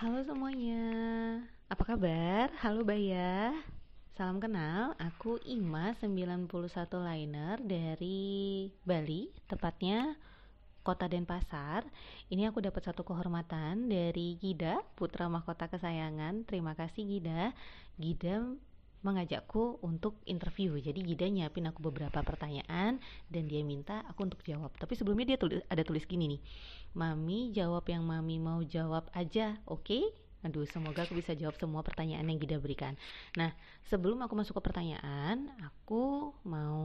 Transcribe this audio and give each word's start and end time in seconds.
Halo 0.00 0.24
semuanya, 0.24 0.88
apa 1.68 1.84
kabar? 1.84 2.48
Halo 2.64 2.88
Baya 2.88 3.52
Salam 4.16 4.40
kenal, 4.40 4.96
aku 4.96 5.36
Ima 5.44 5.92
91 5.92 6.48
Liner 7.04 7.60
dari 7.60 8.72
Bali, 8.80 9.28
tepatnya 9.44 10.16
Kota 10.80 11.04
Denpasar. 11.04 11.84
Ini 12.32 12.48
aku 12.48 12.64
dapat 12.64 12.80
satu 12.80 13.04
kehormatan 13.04 13.92
dari 13.92 14.40
Gida, 14.40 14.80
putra 14.96 15.28
mahkota 15.28 15.68
kesayangan. 15.68 16.48
Terima 16.48 16.72
kasih 16.72 17.04
Gida. 17.04 17.52
Gida 18.00 18.56
mengajakku 19.00 19.80
untuk 19.80 20.20
interview. 20.28 20.76
Jadi 20.76 21.00
Gida 21.04 21.26
nyiapin 21.28 21.68
aku 21.68 21.80
beberapa 21.80 22.20
pertanyaan 22.20 23.00
dan 23.32 23.42
dia 23.48 23.64
minta 23.64 24.04
aku 24.08 24.28
untuk 24.28 24.40
jawab. 24.44 24.72
Tapi 24.76 24.92
sebelumnya 24.96 25.34
dia 25.34 25.38
tulis, 25.40 25.64
ada 25.68 25.80
tulis 25.80 26.04
gini 26.04 26.36
nih. 26.36 26.40
Mami 26.96 27.54
jawab 27.56 27.88
yang 27.88 28.04
Mami 28.04 28.36
mau 28.36 28.60
jawab 28.64 29.08
aja, 29.16 29.56
oke? 29.64 29.84
Okay? 29.84 30.04
Aduh, 30.40 30.64
semoga 30.64 31.04
aku 31.04 31.20
bisa 31.20 31.36
jawab 31.36 31.56
semua 31.60 31.84
pertanyaan 31.84 32.24
yang 32.24 32.40
Gida 32.40 32.56
berikan. 32.56 32.96
Nah, 33.36 33.52
sebelum 33.92 34.24
aku 34.24 34.32
masuk 34.36 34.56
ke 34.60 34.72
pertanyaan, 34.72 35.52
aku 35.60 36.32
mau 36.48 36.80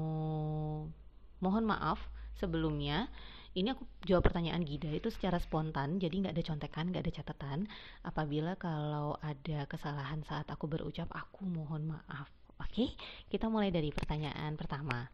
mohon 1.39 1.63
maaf 1.63 1.99
sebelumnya 2.35 3.07
ini 3.55 3.71
aku 3.71 3.87
jawab 4.03 4.27
pertanyaan 4.27 4.67
Gida 4.67 4.91
itu 4.91 5.07
secara 5.07 5.39
spontan 5.39 5.95
jadi 5.95 6.11
nggak 6.11 6.35
ada 6.35 6.43
contekan 6.43 6.91
nggak 6.91 7.03
ada 7.07 7.13
catatan. 7.15 7.59
Apabila 8.03 8.59
kalau 8.59 9.15
ada 9.23 9.63
kesalahan 9.71 10.21
saat 10.27 10.51
aku 10.51 10.67
berucap 10.67 11.07
aku 11.15 11.47
mohon 11.47 11.87
maaf. 11.87 12.27
Oke 12.59 12.91
kita 13.31 13.47
mulai 13.47 13.71
dari 13.71 13.95
pertanyaan 13.95 14.59
pertama. 14.59 15.07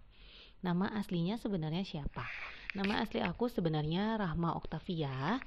Nama 0.62 0.94
aslinya 0.98 1.38
sebenarnya 1.38 1.86
siapa? 1.86 2.26
Nama 2.74 3.06
asli 3.06 3.22
aku 3.22 3.46
sebenarnya 3.50 4.18
Rahma 4.18 4.58
Oktavia 4.58 5.38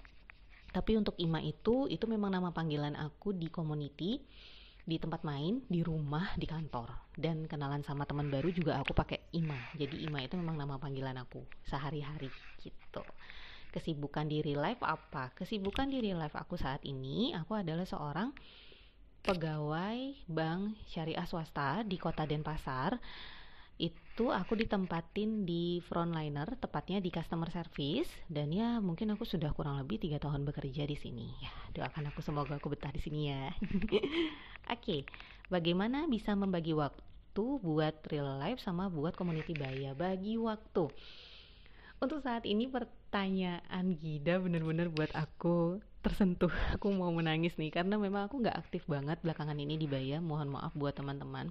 tapi 0.75 0.99
untuk 0.99 1.15
Ima 1.23 1.39
itu 1.39 1.87
itu 1.87 2.03
memang 2.11 2.35
nama 2.35 2.51
panggilan 2.51 2.99
aku 2.99 3.31
di 3.31 3.47
community 3.47 4.19
di 4.85 5.01
tempat 5.01 5.25
main, 5.25 5.65
di 5.65 5.81
rumah, 5.81 6.37
di 6.37 6.45
kantor. 6.45 6.93
Dan 7.17 7.49
kenalan 7.49 7.81
sama 7.81 8.05
teman 8.05 8.29
baru 8.29 8.53
juga 8.53 8.77
aku 8.77 8.93
pakai 8.93 9.33
Ima. 9.33 9.57
Jadi 9.77 10.05
Ima 10.05 10.21
itu 10.21 10.37
memang 10.37 10.61
nama 10.61 10.77
panggilan 10.77 11.17
aku 11.17 11.41
sehari-hari 11.65 12.29
gitu. 12.61 13.05
Kesibukan 13.73 14.29
di 14.29 14.45
real 14.45 14.63
life 14.63 14.85
apa? 14.85 15.33
Kesibukan 15.35 15.89
di 15.89 15.99
real 16.05 16.21
life 16.21 16.37
aku 16.37 16.55
saat 16.55 16.85
ini, 16.85 17.35
aku 17.35 17.59
adalah 17.59 17.89
seorang 17.89 18.31
pegawai 19.25 20.21
bank 20.29 20.77
syariah 20.85 21.25
swasta 21.25 21.81
di 21.81 21.97
kota 21.97 22.29
Denpasar 22.29 23.01
itu 23.75 24.31
aku 24.31 24.55
ditempatin 24.55 25.43
di 25.43 25.83
frontliner 25.83 26.47
tepatnya 26.63 27.03
di 27.03 27.11
customer 27.11 27.51
service 27.51 28.07
dan 28.31 28.55
ya 28.55 28.79
mungkin 28.79 29.11
aku 29.11 29.27
sudah 29.27 29.51
kurang 29.51 29.83
lebih 29.83 29.99
tiga 29.99 30.23
tahun 30.23 30.47
bekerja 30.47 30.87
di 30.87 30.95
sini 30.95 31.27
ya 31.43 31.51
doakan 31.75 32.15
aku 32.15 32.23
semoga 32.23 32.55
aku 32.55 32.71
betah 32.71 32.95
di 32.95 33.03
sini 33.03 33.35
ya 33.35 33.51
oke 34.69 34.81
okay. 34.81 35.01
bagaimana 35.53 36.09
bisa 36.09 36.33
membagi 36.33 36.73
waktu 36.73 37.45
buat 37.61 37.95
real 38.09 38.39
life 38.39 38.63
sama 38.63 38.87
buat 38.89 39.19
community 39.19 39.53
baya? 39.57 39.93
Bagi 39.93 40.39
waktu. 40.39 40.91
Untuk 42.03 42.21
saat 42.21 42.45
ini 42.45 42.69
pertanyaan 42.69 43.97
Gida 43.97 44.37
bener-bener 44.43 44.93
buat 44.93 45.11
aku 45.17 45.81
tersentuh. 46.05 46.53
Aku 46.77 46.93
mau 46.93 47.09
menangis 47.09 47.57
nih 47.57 47.73
karena 47.73 47.97
memang 47.97 48.29
aku 48.29 48.45
nggak 48.45 48.61
aktif 48.61 48.85
banget 48.85 49.17
belakangan 49.25 49.57
ini 49.57 49.81
di 49.81 49.89
Baya. 49.89 50.21
Mohon 50.21 50.61
maaf 50.61 50.77
buat 50.77 50.93
teman-teman 50.93 51.49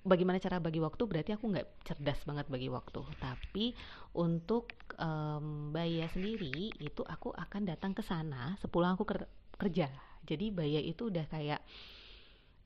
bagaimana 0.00 0.40
cara 0.40 0.56
bagi 0.58 0.80
waktu 0.80 1.02
berarti 1.04 1.36
aku 1.36 1.52
nggak 1.52 1.84
cerdas 1.84 2.20
banget 2.24 2.46
bagi 2.48 2.68
waktu. 2.72 3.00
Tapi 3.20 3.76
untuk 4.16 4.72
um, 4.96 5.70
Baya 5.70 6.08
sendiri 6.08 6.72
itu 6.80 7.02
aku 7.04 7.32
akan 7.36 7.68
datang 7.68 7.92
ke 7.92 8.00
sana 8.00 8.56
sepulang 8.60 8.96
aku 8.96 9.04
kerja. 9.60 9.88
Jadi 10.24 10.52
Baya 10.52 10.80
itu 10.80 11.08
udah 11.12 11.24
kayak 11.28 11.60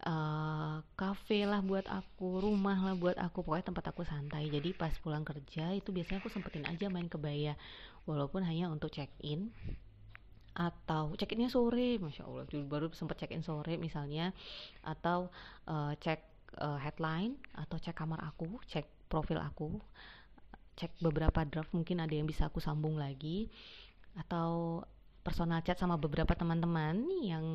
uh, 0.07 0.83
cafe 0.95 1.47
lah 1.47 1.63
buat 1.63 1.87
aku 1.91 2.43
rumah 2.43 2.79
lah 2.79 2.95
buat 2.95 3.19
aku 3.19 3.43
pokoknya 3.43 3.67
tempat 3.75 3.85
aku 3.91 4.03
santai. 4.07 4.47
Jadi 4.51 4.75
pas 4.75 4.95
pulang 5.03 5.27
kerja 5.27 5.75
itu 5.75 5.91
biasanya 5.91 6.23
aku 6.23 6.31
sempetin 6.31 6.67
aja 6.67 6.87
main 6.91 7.11
ke 7.11 7.19
Baya. 7.19 7.58
Walaupun 8.05 8.45
hanya 8.45 8.69
untuk 8.69 8.92
check 8.92 9.11
in 9.25 9.51
atau 10.55 11.11
check 11.19 11.35
innya 11.35 11.51
sore, 11.51 11.98
masya 11.98 12.31
Allah, 12.31 12.47
baru 12.47 12.87
sempat 12.95 13.19
check 13.19 13.35
in 13.35 13.42
sore 13.42 13.75
misalnya, 13.75 14.31
atau 14.87 15.27
uh, 15.67 15.91
cek 15.98 16.33
uh, 16.61 16.79
headline 16.79 17.39
atau 17.55 17.77
cek 17.79 17.97
kamar 17.97 18.20
aku, 18.23 18.61
cek 18.69 18.87
profil 19.07 19.39
aku, 19.39 19.79
cek 20.75 20.91
beberapa 20.98 21.47
draft 21.47 21.70
mungkin 21.70 22.03
ada 22.03 22.15
yang 22.15 22.27
bisa 22.27 22.51
aku 22.51 22.59
sambung 22.59 22.98
lagi 22.98 23.51
atau 24.15 24.83
personal 25.25 25.64
chat 25.64 25.81
sama 25.81 25.97
beberapa 25.97 26.37
teman-teman 26.37 27.07
yang 27.25 27.47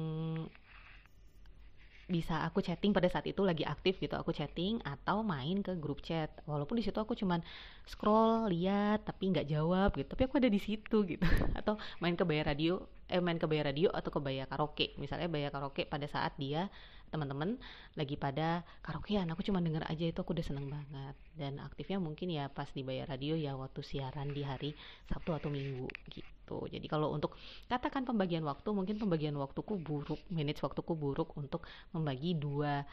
bisa 2.09 2.41
aku 2.41 2.65
chatting 2.65 2.89
pada 2.89 3.05
saat 3.05 3.29
itu 3.29 3.45
lagi 3.45 3.61
aktif 3.61 4.01
gitu 4.01 4.17
aku 4.17 4.33
chatting 4.33 4.81
atau 4.81 5.21
main 5.21 5.61
ke 5.61 5.77
grup 5.77 6.01
chat. 6.01 6.33
Walaupun 6.49 6.81
di 6.81 6.83
situ 6.83 6.97
aku 6.97 7.13
cuman 7.13 7.45
scroll 7.85 8.49
lihat 8.49 9.05
tapi 9.05 9.29
nggak 9.29 9.45
jawab 9.45 9.93
gitu. 9.93 10.09
Tapi 10.09 10.25
aku 10.25 10.41
ada 10.41 10.49
di 10.49 10.57
situ 10.57 11.05
gitu. 11.05 11.21
Atau 11.59 11.77
main 12.01 12.17
ke 12.17 12.25
bayar 12.25 12.49
radio 12.49 12.81
eh 13.09 13.19
main 13.19 13.41
ke 13.41 13.49
bayar 13.49 13.73
radio 13.73 13.89
atau 13.89 14.13
ke 14.13 14.19
bayar 14.21 14.45
karaoke. 14.45 14.93
Misalnya 15.01 15.25
bayar 15.25 15.49
karaoke 15.49 15.89
pada 15.89 16.05
saat 16.05 16.37
dia 16.37 16.69
teman-teman 17.09 17.57
lagi 17.97 18.15
pada 18.15 18.61
karaokean. 18.85 19.25
Aku 19.33 19.41
cuma 19.41 19.59
denger 19.59 19.83
aja 19.89 20.05
itu 20.05 20.19
aku 20.21 20.37
udah 20.37 20.45
seneng 20.45 20.69
banget. 20.69 21.15
Dan 21.33 21.57
aktifnya 21.57 21.97
mungkin 21.97 22.29
ya 22.29 22.47
pas 22.47 22.69
dibayar 22.71 23.09
radio 23.09 23.33
ya 23.33 23.57
waktu 23.57 23.81
siaran 23.81 24.29
di 24.31 24.45
hari 24.45 24.77
Sabtu 25.09 25.33
atau 25.33 25.49
Minggu 25.49 25.89
gitu. 26.13 26.69
Jadi 26.69 26.85
kalau 26.85 27.09
untuk 27.11 27.35
katakan 27.65 28.05
pembagian 28.05 28.45
waktu 28.45 28.69
mungkin 28.71 29.01
pembagian 29.01 29.33
waktuku 29.35 29.81
buruk 29.81 30.21
manage 30.29 30.61
waktuku 30.61 30.93
buruk 30.93 31.33
untuk 31.33 31.65
membagi 31.91 32.37
dua 32.37 32.85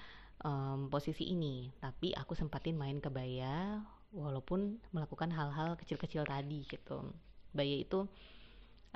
um, 0.42 0.88
posisi 0.88 1.28
ini. 1.28 1.68
Tapi 1.76 2.16
aku 2.16 2.32
sempatin 2.32 2.76
main 2.76 2.98
ke 2.98 3.12
Baya 3.12 3.84
walaupun 4.16 4.80
melakukan 4.96 5.28
hal-hal 5.28 5.76
kecil-kecil 5.76 6.24
tadi 6.24 6.64
gitu. 6.64 7.12
Baya 7.52 7.76
itu 7.84 8.08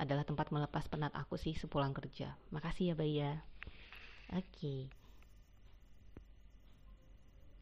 adalah 0.00 0.24
tempat 0.24 0.48
melepas 0.48 0.88
penat 0.88 1.12
aku 1.12 1.36
sih 1.36 1.52
sepulang 1.52 1.92
kerja. 1.92 2.32
Makasih 2.48 2.92
ya 2.92 2.94
Baya. 2.96 3.32
Oke. 4.32 4.48
Okay 4.56 4.80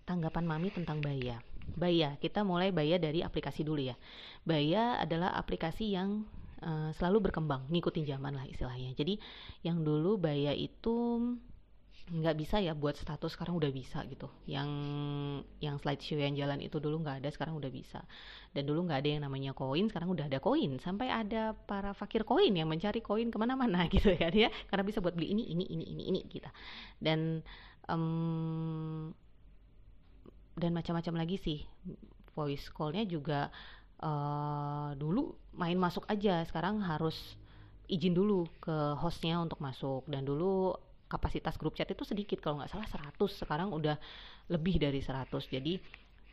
tanggapan 0.09 0.49
Mami 0.49 0.72
tentang 0.72 1.04
Baya. 1.04 1.44
Baya, 1.76 2.16
kita 2.16 2.41
mulai 2.41 2.72
Baya 2.72 2.97
dari 2.97 3.21
aplikasi 3.21 3.60
dulu 3.60 3.93
ya. 3.93 3.97
Baya 4.49 4.97
adalah 4.97 5.37
aplikasi 5.37 5.93
yang 5.93 6.25
uh, 6.65 6.88
selalu 6.97 7.28
berkembang, 7.28 7.69
ngikutin 7.69 8.09
zaman 8.09 8.32
lah 8.32 8.49
istilahnya. 8.49 8.97
Jadi 8.97 9.20
yang 9.60 9.84
dulu 9.84 10.16
Baya 10.16 10.56
itu 10.56 11.20
nggak 12.08 12.36
bisa 12.41 12.56
ya 12.58 12.72
buat 12.72 12.96
status 12.96 13.36
sekarang 13.36 13.60
udah 13.60 13.69
bisa 13.69 14.00
gitu. 14.08 14.32
Yang 14.48 14.69
yang 15.60 15.76
slideshow 15.76 16.16
yang 16.16 16.34
jalan 16.34 16.64
itu 16.64 16.80
dulu 16.80 17.04
nggak 17.04 17.20
ada 17.24 17.28
sekarang 17.28 17.54
udah 17.60 17.69
bisa. 17.69 18.00
Dan 18.56 18.64
dulu 18.64 18.88
nggak 18.88 19.04
ada 19.04 19.08
yang 19.08 19.22
namanya 19.28 19.52
koin 19.52 19.86
sekarang 19.92 20.10
udah 20.16 20.26
ada 20.26 20.41
koin. 20.41 20.80
Sampai 20.80 21.12
ada 21.12 21.52
para 21.52 21.92
fakir 21.92 22.24
koin 22.24 22.56
yang 22.56 22.66
mencari 22.66 23.04
koin 23.04 23.28
ke 23.28 23.36
mana-mana 23.36 23.84
gitu 23.92 24.12
ya 24.16 24.50
karena 24.69 24.84
bisa 24.84 25.04
buat 25.04 25.12
beli 25.12 25.32
ini 25.36 25.44
ini 25.52 25.64
ini 25.69 25.84
ini 25.84 26.02
ini 26.08 26.20
gitu. 26.32 26.48
dan 26.98 27.44
um, 27.88 29.12
dan 30.58 30.75
macam-macam 30.75 31.14
lagi 31.22 31.36
sih. 31.38 31.58
Voice 32.34 32.70
callnya 32.70 33.02
juga 33.06 33.50
uh, 34.02 34.94
dulu 34.94 35.34
main 35.54 35.78
masuk 35.78 36.06
aja. 36.08 36.42
Sekarang 36.46 36.82
harus 36.82 37.16
izin 37.88 38.14
dulu 38.14 38.46
ke 38.62 38.96
hostnya 38.98 39.38
untuk 39.38 39.58
masuk. 39.62 40.06
Dan 40.10 40.26
dulu 40.26 40.75
kapasitas 41.08 41.56
grup 41.56 41.74
chat 41.74 41.88
itu 41.88 42.04
sedikit 42.04 42.38
kalau 42.44 42.60
nggak 42.60 42.70
salah 42.70 42.88
100 42.88 43.16
sekarang 43.32 43.69
udah 43.72 43.96
lebih 44.52 44.76
dari 44.76 45.00
100 45.00 45.28
jadi 45.48 45.80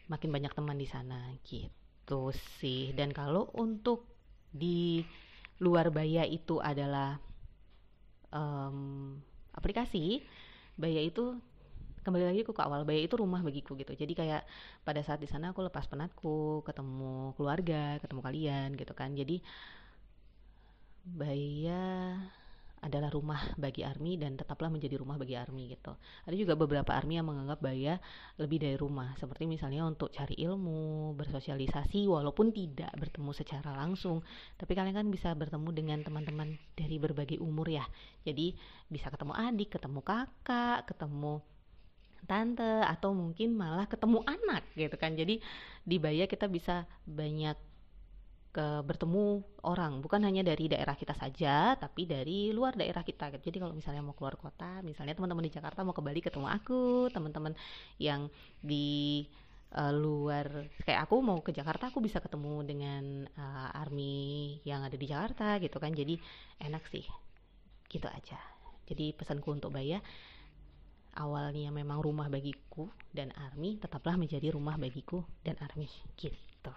makin 0.06 0.30
banyak 0.30 0.54
teman 0.54 0.78
di 0.78 0.88
sana 0.88 1.34
gitu 1.46 2.30
sih. 2.62 2.94
Dan 2.94 3.10
kalau 3.10 3.50
untuk 3.58 4.06
di 4.54 5.02
luar 5.60 5.90
baya 5.90 6.24
itu 6.28 6.62
adalah 6.62 7.18
um, 8.30 9.18
aplikasi. 9.56 10.22
Baya 10.76 11.02
itu 11.02 11.40
kembali 12.06 12.26
lagi 12.30 12.42
ke 12.46 12.54
awal 12.62 12.86
Baya 12.86 13.02
itu 13.02 13.18
rumah 13.18 13.42
bagiku 13.42 13.74
gitu. 13.74 13.98
Jadi 13.98 14.14
kayak 14.14 14.46
pada 14.86 15.02
saat 15.02 15.18
di 15.18 15.26
sana 15.26 15.56
aku 15.56 15.66
lepas 15.66 15.90
penatku 15.90 16.62
ketemu 16.62 17.34
keluarga 17.34 17.98
ketemu 18.04 18.22
kalian 18.22 18.70
gitu 18.78 18.94
kan. 18.94 19.16
Jadi 19.18 19.42
Baya 21.06 22.18
adalah 22.86 23.10
rumah 23.10 23.42
bagi 23.58 23.82
Army 23.82 24.22
dan 24.22 24.38
tetaplah 24.38 24.70
menjadi 24.70 25.02
rumah 25.02 25.18
bagi 25.18 25.34
Army 25.34 25.74
gitu. 25.74 25.98
Ada 26.30 26.36
juga 26.38 26.54
beberapa 26.54 26.94
Army 26.94 27.18
yang 27.18 27.26
menganggap 27.26 27.58
Baya 27.58 27.98
lebih 28.38 28.62
dari 28.62 28.78
rumah, 28.78 29.18
seperti 29.18 29.50
misalnya 29.50 29.90
untuk 29.90 30.14
cari 30.14 30.38
ilmu, 30.38 31.18
bersosialisasi 31.18 32.06
walaupun 32.06 32.54
tidak 32.54 32.94
bertemu 32.94 33.32
secara 33.34 33.74
langsung, 33.74 34.22
tapi 34.62 34.78
kalian 34.78 34.94
kan 34.94 35.08
bisa 35.10 35.34
bertemu 35.34 35.70
dengan 35.74 36.00
teman-teman 36.06 36.62
dari 36.78 37.02
berbagai 37.02 37.42
umur 37.42 37.66
ya. 37.66 37.86
Jadi 38.22 38.54
bisa 38.86 39.10
ketemu 39.10 39.34
adik, 39.34 39.82
ketemu 39.82 40.00
kakak, 40.06 40.86
ketemu 40.86 41.42
tante 42.26 42.82
atau 42.82 43.14
mungkin 43.14 43.54
malah 43.54 43.86
ketemu 43.86 44.26
anak 44.26 44.66
gitu 44.74 44.98
kan 44.98 45.14
jadi 45.14 45.38
di 45.86 45.98
Baya 46.02 46.26
kita 46.26 46.50
bisa 46.50 46.90
banyak 47.06 47.54
ke 48.56 48.68
bertemu 48.88 49.44
orang. 49.68 50.00
Bukan 50.00 50.24
hanya 50.24 50.40
dari 50.40 50.72
daerah 50.72 50.96
kita 50.96 51.12
saja 51.12 51.76
tapi 51.76 52.08
dari 52.08 52.56
luar 52.56 52.80
daerah 52.80 53.04
kita 53.04 53.28
jadi 53.36 53.60
kalau 53.60 53.76
misalnya 53.76 54.00
mau 54.00 54.16
keluar 54.16 54.40
kota 54.40 54.80
misalnya 54.80 55.12
teman-teman 55.12 55.44
di 55.44 55.52
Jakarta 55.52 55.84
mau 55.84 55.92
ke 55.92 56.00
Bali 56.00 56.24
ketemu 56.24 56.48
aku 56.48 57.12
teman-teman 57.12 57.52
yang 58.00 58.32
di 58.64 59.28
uh, 59.76 59.92
luar 59.92 60.72
kayak 60.88 61.04
aku 61.04 61.20
mau 61.20 61.44
ke 61.44 61.52
Jakarta 61.52 61.92
aku 61.92 62.00
bisa 62.00 62.24
ketemu 62.24 62.64
dengan 62.64 63.04
uh, 63.36 63.76
army 63.76 64.56
yang 64.64 64.88
ada 64.88 64.96
di 64.96 65.04
Jakarta 65.04 65.60
gitu 65.60 65.76
kan. 65.76 65.92
Jadi 65.92 66.16
enak 66.64 66.88
sih 66.88 67.04
gitu 67.92 68.08
aja. 68.08 68.40
Jadi 68.88 69.12
pesanku 69.12 69.52
untuk 69.52 69.76
Baya 69.76 70.00
awalnya 71.16 71.72
memang 71.76 72.00
rumah 72.00 72.32
bagiku 72.32 72.88
dan 73.12 73.36
army 73.36 73.80
tetaplah 73.80 74.16
menjadi 74.16 74.56
rumah 74.56 74.80
bagiku 74.80 75.28
dan 75.44 75.60
army 75.60 75.92
gitu. 76.16 76.72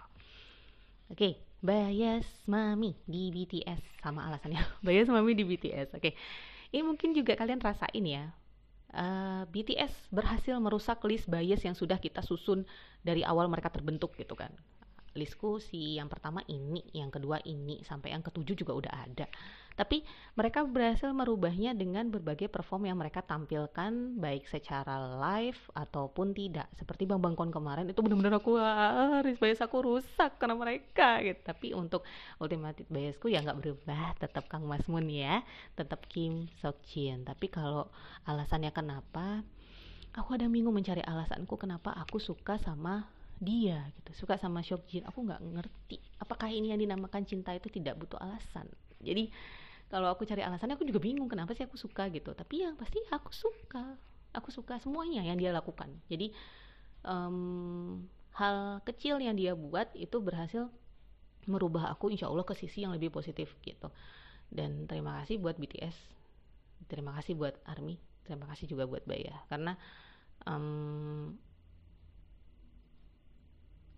Oke. 1.07 1.15
okay. 1.15 1.48
Bias 1.59 2.27
Mami 2.47 2.95
di 3.03 3.29
BTS 3.35 3.99
sama 3.99 4.27
alasannya. 4.31 4.63
Bias 4.85 5.11
Mami 5.11 5.35
di 5.35 5.43
BTS 5.43 5.95
oke. 5.95 6.01
Okay. 6.01 6.13
ini 6.71 6.85
mungkin 6.85 7.11
juga 7.11 7.35
kalian 7.35 7.59
rasain 7.59 8.05
ya 8.05 8.29
uh, 8.93 9.01
eh, 9.01 9.43
BTS 9.49 10.09
berhasil 10.09 10.55
merusak 10.57 11.01
list 11.05 11.29
bias 11.29 11.61
yang 11.65 11.77
sudah 11.77 11.97
kita 12.01 12.25
susun 12.25 12.65
dari 13.05 13.21
awal 13.21 13.49
mereka 13.49 13.69
terbentuk 13.69 14.15
gitu 14.17 14.33
kan 14.33 14.53
listku 15.17 15.61
si 15.61 15.97
yang 15.97 16.11
pertama 16.11 16.43
ini, 16.49 16.83
yang 16.93 17.09
kedua 17.09 17.41
ini, 17.45 17.81
sampai 17.85 18.13
yang 18.13 18.21
ketujuh 18.21 18.55
juga 18.57 18.73
udah 18.75 18.93
ada. 19.05 19.27
Tapi 19.79 20.03
mereka 20.35 20.67
berhasil 20.67 21.07
merubahnya 21.15 21.71
dengan 21.71 22.11
berbagai 22.11 22.51
perform 22.51 22.91
yang 22.91 22.99
mereka 22.99 23.23
tampilkan 23.23 24.19
baik 24.19 24.43
secara 24.51 24.99
live 25.23 25.55
ataupun 25.71 26.35
tidak. 26.35 26.67
Seperti 26.75 27.07
Bang 27.07 27.23
Bangkon 27.23 27.47
kemarin 27.47 27.87
itu 27.87 28.03
benar-benar 28.03 28.43
aku 28.43 28.59
harus 28.59 29.39
bias 29.39 29.63
aku 29.63 29.79
rusak 29.79 30.35
karena 30.35 30.59
mereka 30.59 31.23
gitu. 31.23 31.39
Tapi 31.39 31.71
untuk 31.71 32.03
ultimate 32.43 32.83
biasku 32.91 33.31
ya 33.31 33.39
nggak 33.39 33.55
berubah, 33.55 34.19
tetap 34.19 34.51
Kang 34.51 34.67
Masmun 34.67 35.07
ya, 35.07 35.47
tetap 35.79 36.03
Kim 36.11 36.51
Sok 36.59 36.83
Jin. 36.91 37.23
Tapi 37.23 37.47
kalau 37.47 37.87
alasannya 38.27 38.75
kenapa 38.75 39.47
aku 40.11 40.35
ada 40.35 40.51
bingung 40.51 40.75
mencari 40.75 40.99
alasanku 41.07 41.55
kenapa 41.55 41.95
aku 41.95 42.19
suka 42.19 42.59
sama 42.59 43.07
dia 43.39 43.87
gitu. 43.99 44.11
Suka 44.25 44.35
sama 44.35 44.61
Jin. 44.61 45.03
Aku 45.07 45.23
nggak 45.23 45.41
ngerti 45.41 45.97
apakah 46.19 46.51
ini 46.51 46.75
yang 46.75 46.79
dinamakan 46.79 47.23
cinta 47.23 47.55
itu 47.55 47.71
tidak 47.71 47.95
butuh 47.99 48.19
alasan? 48.19 48.67
Jadi 48.99 49.31
kalau 49.89 50.11
aku 50.11 50.27
cari 50.27 50.45
alasannya 50.45 50.77
aku 50.77 50.85
juga 50.85 51.01
bingung 51.01 51.25
kenapa 51.25 51.55
sih 51.57 51.65
aku 51.65 51.79
suka 51.79 52.11
gitu. 52.13 52.35
Tapi 52.35 52.67
yang 52.67 52.75
pasti 52.75 52.99
aku 53.09 53.31
suka. 53.33 53.97
Aku 54.35 54.53
suka 54.53 54.77
semuanya 54.77 55.25
yang 55.25 55.41
dia 55.41 55.49
lakukan. 55.49 55.89
Jadi 56.05 56.29
um, 57.01 58.05
hal 58.37 58.85
kecil 58.85 59.17
yang 59.17 59.33
dia 59.33 59.57
buat 59.57 59.89
itu 59.97 60.21
berhasil 60.21 60.69
merubah 61.49 61.89
aku 61.89 62.13
insya 62.13 62.29
Allah 62.29 62.45
ke 62.45 62.53
sisi 62.53 62.85
yang 62.85 62.93
lebih 62.93 63.09
positif 63.09 63.49
gitu. 63.65 63.89
Dan 64.53 64.85
terima 64.85 65.17
kasih 65.23 65.41
buat 65.41 65.57
BTS 65.57 66.19
terima 66.87 67.11
kasih 67.17 67.35
buat 67.35 67.57
ARMY. 67.67 67.99
Terima 68.23 68.45
kasih 68.47 68.69
juga 68.69 68.89
buat 68.89 69.03
Baya. 69.03 69.35
Karena 69.49 69.77
um, 70.47 71.35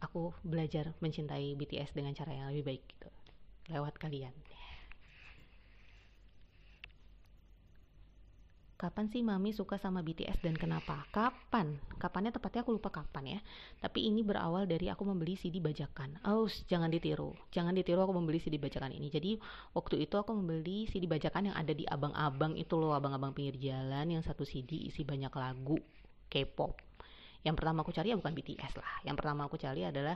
aku 0.02 0.34
belajar 0.42 0.92
mencintai 1.00 1.54
BTS 1.56 1.94
dengan 1.94 2.12
cara 2.18 2.34
yang 2.34 2.50
lebih 2.50 2.76
baik 2.76 2.84
gitu 2.90 3.10
lewat 3.70 3.96
kalian 4.02 4.34
Kapan 8.82 9.06
sih 9.14 9.22
Mami 9.22 9.54
suka 9.54 9.78
sama 9.78 10.02
BTS 10.02 10.42
dan 10.42 10.58
kenapa? 10.58 11.06
Kapan? 11.14 11.78
Kapannya 12.02 12.34
tepatnya 12.34 12.66
aku 12.66 12.74
lupa 12.74 12.90
kapan 12.90 13.38
ya. 13.38 13.40
Tapi 13.78 14.10
ini 14.10 14.26
berawal 14.26 14.66
dari 14.66 14.90
aku 14.90 15.06
membeli 15.06 15.38
CD 15.38 15.62
bajakan. 15.62 16.18
Oh, 16.26 16.50
jangan 16.66 16.90
ditiru. 16.90 17.30
Jangan 17.54 17.78
ditiru 17.78 18.02
aku 18.02 18.18
membeli 18.18 18.42
CD 18.42 18.58
bajakan 18.58 18.90
ini. 18.98 19.14
Jadi 19.14 19.38
waktu 19.78 20.02
itu 20.02 20.18
aku 20.18 20.34
membeli 20.34 20.90
CD 20.90 21.06
bajakan 21.06 21.54
yang 21.54 21.56
ada 21.62 21.78
di 21.78 21.86
abang-abang 21.86 22.58
itu 22.58 22.74
loh, 22.74 22.98
abang-abang 22.98 23.38
pinggir 23.38 23.62
jalan 23.62 24.18
yang 24.18 24.26
satu 24.26 24.50
CD 24.50 24.90
isi 24.90 25.06
banyak 25.06 25.30
lagu 25.30 25.78
K-pop 26.34 26.91
yang 27.42 27.58
pertama 27.58 27.82
aku 27.82 27.94
cari 27.94 28.14
ya 28.14 28.18
bukan 28.18 28.34
BTS 28.34 28.78
lah. 28.78 28.94
Yang 29.06 29.16
pertama 29.22 29.50
aku 29.50 29.58
cari 29.58 29.82
adalah 29.86 30.16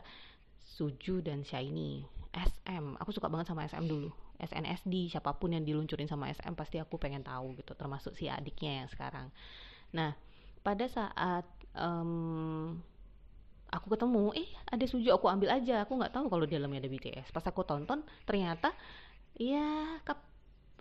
Suju 0.65 1.21
dan 1.25 1.41
Shiny. 1.45 2.05
SM 2.35 2.99
aku 2.99 3.15
suka 3.15 3.31
banget 3.31 3.49
sama 3.49 3.65
SM 3.65 3.85
dulu. 3.87 4.11
SNSD 4.35 5.07
siapa 5.07 5.31
pun 5.39 5.55
yang 5.55 5.63
diluncurin 5.63 6.11
sama 6.11 6.27
SM 6.27 6.51
pasti 6.59 6.77
aku 6.77 6.99
pengen 6.99 7.23
tahu 7.23 7.55
gitu 7.55 7.71
termasuk 7.73 8.13
si 8.13 8.27
adiknya 8.27 8.83
yang 8.83 8.89
sekarang. 8.91 9.31
Nah 9.95 10.13
pada 10.61 10.85
saat 10.91 11.47
um, 11.77 12.75
aku 13.71 13.87
ketemu 13.95 14.35
eh 14.35 14.49
ada 14.67 14.85
Suju 14.85 15.15
aku 15.15 15.31
ambil 15.31 15.55
aja. 15.55 15.87
Aku 15.87 15.95
nggak 15.95 16.13
tahu 16.13 16.27
kalau 16.27 16.43
di 16.43 16.59
dalamnya 16.59 16.83
ada 16.83 16.91
BTS 16.91 17.31
pas 17.31 17.45
aku 17.47 17.63
tonton 17.63 18.03
ternyata 18.27 18.75
ya 19.39 19.97
kap, 20.03 20.19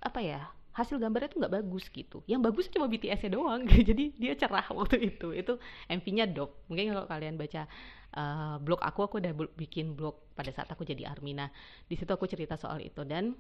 apa 0.03 0.21
ya 0.21 0.43
hasil 0.75 0.99
gambarnya 0.99 1.31
tuh 1.31 1.39
nggak 1.39 1.55
bagus 1.63 1.87
gitu. 1.89 2.21
Yang 2.27 2.41
bagus 2.51 2.67
cuma 2.67 2.91
BTS-nya 2.91 3.31
doang. 3.39 3.63
Jadi 3.89 4.11
dia 4.19 4.35
cerah 4.35 4.67
waktu 4.75 5.15
itu. 5.15 5.31
Itu 5.31 5.63
MV-nya 5.87 6.27
dop 6.27 6.67
mungkin 6.67 6.91
kalau 6.91 7.07
kalian 7.07 7.39
baca 7.39 7.71
uh, 8.19 8.57
blog 8.59 8.83
aku 8.83 9.07
aku 9.07 9.15
udah 9.23 9.33
bikin 9.55 9.95
blog 9.95 10.19
pada 10.35 10.51
saat 10.51 10.67
aku 10.67 10.83
jadi 10.83 11.07
Armina. 11.07 11.47
Di 11.87 11.95
situ 11.95 12.11
aku 12.11 12.27
cerita 12.27 12.59
soal 12.59 12.83
itu. 12.83 13.07
Dan 13.07 13.39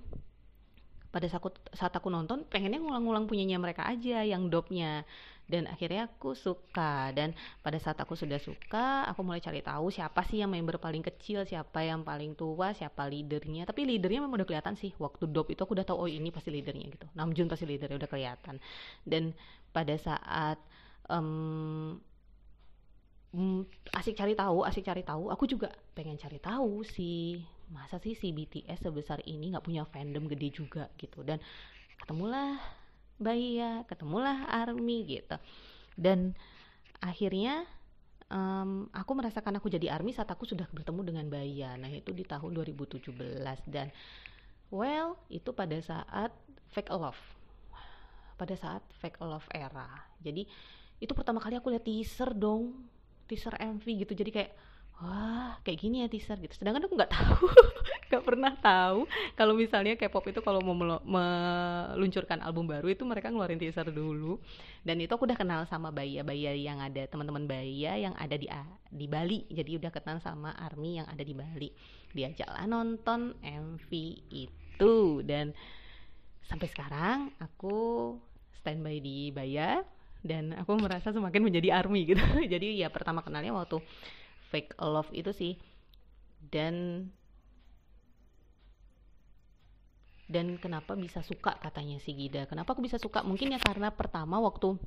pada 1.15 1.31
saat 1.31 1.39
aku, 1.39 1.55
saat 1.71 1.95
aku 1.95 2.11
nonton 2.11 2.43
pengennya 2.51 2.83
ngulang-ngulang 2.83 3.31
punyanya 3.31 3.63
mereka 3.63 3.87
aja 3.87 4.27
yang 4.27 4.51
dopnya. 4.51 5.07
Dan 5.47 5.71
akhirnya 5.71 6.11
aku 6.11 6.35
suka. 6.35 7.15
Dan 7.15 7.39
pada 7.63 7.79
saat 7.79 7.95
aku 8.03 8.19
sudah 8.19 8.43
suka 8.43 9.07
aku 9.07 9.23
mulai 9.23 9.39
cari 9.39 9.63
tahu 9.63 9.95
siapa 9.95 10.27
sih 10.27 10.43
yang 10.43 10.51
member 10.51 10.83
paling 10.83 11.07
kecil 11.07 11.47
siapa 11.47 11.87
yang 11.87 12.03
paling 12.03 12.35
tua 12.35 12.75
siapa 12.75 13.07
leadernya. 13.07 13.63
Tapi 13.63 13.87
leadernya 13.87 14.27
memang 14.27 14.43
udah 14.43 14.49
kelihatan 14.49 14.75
sih. 14.75 14.91
Waktu 14.99 15.31
dop 15.31 15.55
itu 15.55 15.63
aku 15.63 15.79
udah 15.79 15.87
tahu 15.87 16.03
oh 16.03 16.11
ini 16.11 16.35
pasti 16.35 16.51
leadernya 16.51 16.87
gitu. 16.91 17.07
Namjoon 17.15 17.47
pasti 17.47 17.65
leadernya 17.71 17.95
udah 17.95 18.11
kelihatan. 18.11 18.59
Dan 19.07 19.31
pada 19.71 19.95
saat 19.95 20.59
um, 21.07 22.03
asik 23.95 24.19
cari 24.19 24.35
tahu, 24.35 24.67
asik 24.67 24.83
cari 24.83 25.07
tahu. 25.07 25.31
Aku 25.31 25.47
juga 25.47 25.71
pengen 25.95 26.19
cari 26.19 26.43
tahu 26.43 26.83
sih 26.83 27.54
masa 27.73 28.01
sih 28.01 28.17
si 28.17 28.35
BTS 28.35 28.89
sebesar 28.89 29.23
ini 29.25 29.55
nggak 29.55 29.65
punya 29.65 29.85
fandom 29.89 30.27
gede 30.29 30.49
juga? 30.53 30.91
Gitu. 30.99 31.23
Dan 31.25 31.41
ketemulah 32.01 32.59
Baya 33.15 33.87
ketemulah 33.87 34.51
ARMY 34.51 34.99
gitu. 35.07 35.37
Dan 35.95 36.35
akhirnya 36.99 37.63
um, 38.27 38.91
aku 38.91 39.13
merasakan 39.15 39.63
aku 39.63 39.71
jadi 39.71 39.95
ARMY 39.95 40.11
saat 40.11 40.31
aku 40.35 40.43
sudah 40.49 40.67
bertemu 40.75 41.01
dengan 41.07 41.27
Baya 41.31 41.79
nah 41.79 41.87
itu 41.87 42.11
di 42.11 42.27
tahun 42.27 42.51
2017 42.59 43.15
dan 43.71 43.95
well 44.75 45.15
itu 45.31 45.51
pada 45.55 45.79
saat 45.79 46.35
fake 46.75 46.91
love. 46.91 47.19
Pada 48.35 48.59
saat 48.59 48.83
fake 48.99 49.23
love 49.23 49.47
era. 49.55 49.87
Jadi 50.19 50.43
itu 50.99 51.13
pertama 51.15 51.39
kali 51.39 51.55
aku 51.55 51.71
lihat 51.71 51.87
teaser 51.87 52.35
dong. 52.35 52.75
Teaser 53.31 53.55
MV 53.57 53.85
gitu. 54.05 54.13
Jadi 54.13 54.31
kayak 54.35 54.53
wah 55.01 55.59
kayak 55.67 55.79
gini 55.81 56.05
ya 56.05 56.09
teaser 56.09 56.39
gitu. 56.39 56.55
Sedangkan 56.55 56.87
aku 56.87 56.95
nggak 56.95 57.13
tahu 57.13 57.47
nggak 58.13 58.25
pernah 58.25 58.53
tahu 58.63 59.11
kalau 59.35 59.55
misalnya 59.59 59.99
K-pop 59.99 60.23
itu 60.31 60.41
kalau 60.45 60.63
mau 60.63 60.77
meluncurkan 61.03 62.39
album 62.45 62.71
baru 62.71 62.87
itu 62.93 63.03
mereka 63.03 63.33
ngeluarin 63.33 63.59
teaser 63.59 63.91
dulu. 63.91 64.39
Dan 64.87 65.01
itu 65.03 65.11
aku 65.11 65.27
udah 65.27 65.39
kenal 65.39 65.67
sama 65.67 65.91
Baya 65.91 66.23
Baya 66.23 66.55
yang 66.55 66.79
ada 66.79 67.09
teman-teman 67.11 67.49
Baya 67.49 67.99
yang 67.99 68.15
ada 68.15 68.37
di 68.39 68.47
di 68.95 69.07
Bali. 69.11 69.49
Jadi 69.51 69.81
udah 69.81 69.91
kenal 69.91 70.23
sama 70.23 70.55
Army 70.55 71.03
yang 71.03 71.09
ada 71.11 71.23
di 71.25 71.35
Bali. 71.35 71.71
Diajaklah 72.15 72.67
nonton 72.69 73.35
MV 73.43 73.91
itu. 74.31 74.95
Dan 75.27 75.51
sampai 76.45 76.69
sekarang 76.71 77.33
aku 77.41 78.15
standby 78.61 79.01
di 79.01 79.33
Baya 79.35 79.83
dan 80.25 80.57
aku 80.57 80.81
merasa 80.81 81.13
semakin 81.13 81.45
menjadi 81.45 81.77
army 81.77 82.09
gitu. 82.09 82.25
Jadi 82.53 82.81
ya 82.81 82.89
pertama 82.89 83.21
kenalnya 83.21 83.53
waktu 83.53 83.77
fake 84.55 84.79
love 84.79 85.11
itu 85.11 85.35
sih. 85.35 85.59
Dan 86.39 87.11
dan 90.31 90.57
kenapa 90.63 90.95
bisa 90.95 91.21
suka 91.27 91.59
katanya 91.59 91.99
si 91.99 92.15
Gida. 92.15 92.47
Kenapa 92.47 92.79
aku 92.79 92.87
bisa 92.87 92.97
suka? 93.03 93.27
Mungkin 93.27 93.51
ya 93.51 93.59
karena 93.59 93.91
pertama 93.91 94.39
waktu 94.39 94.79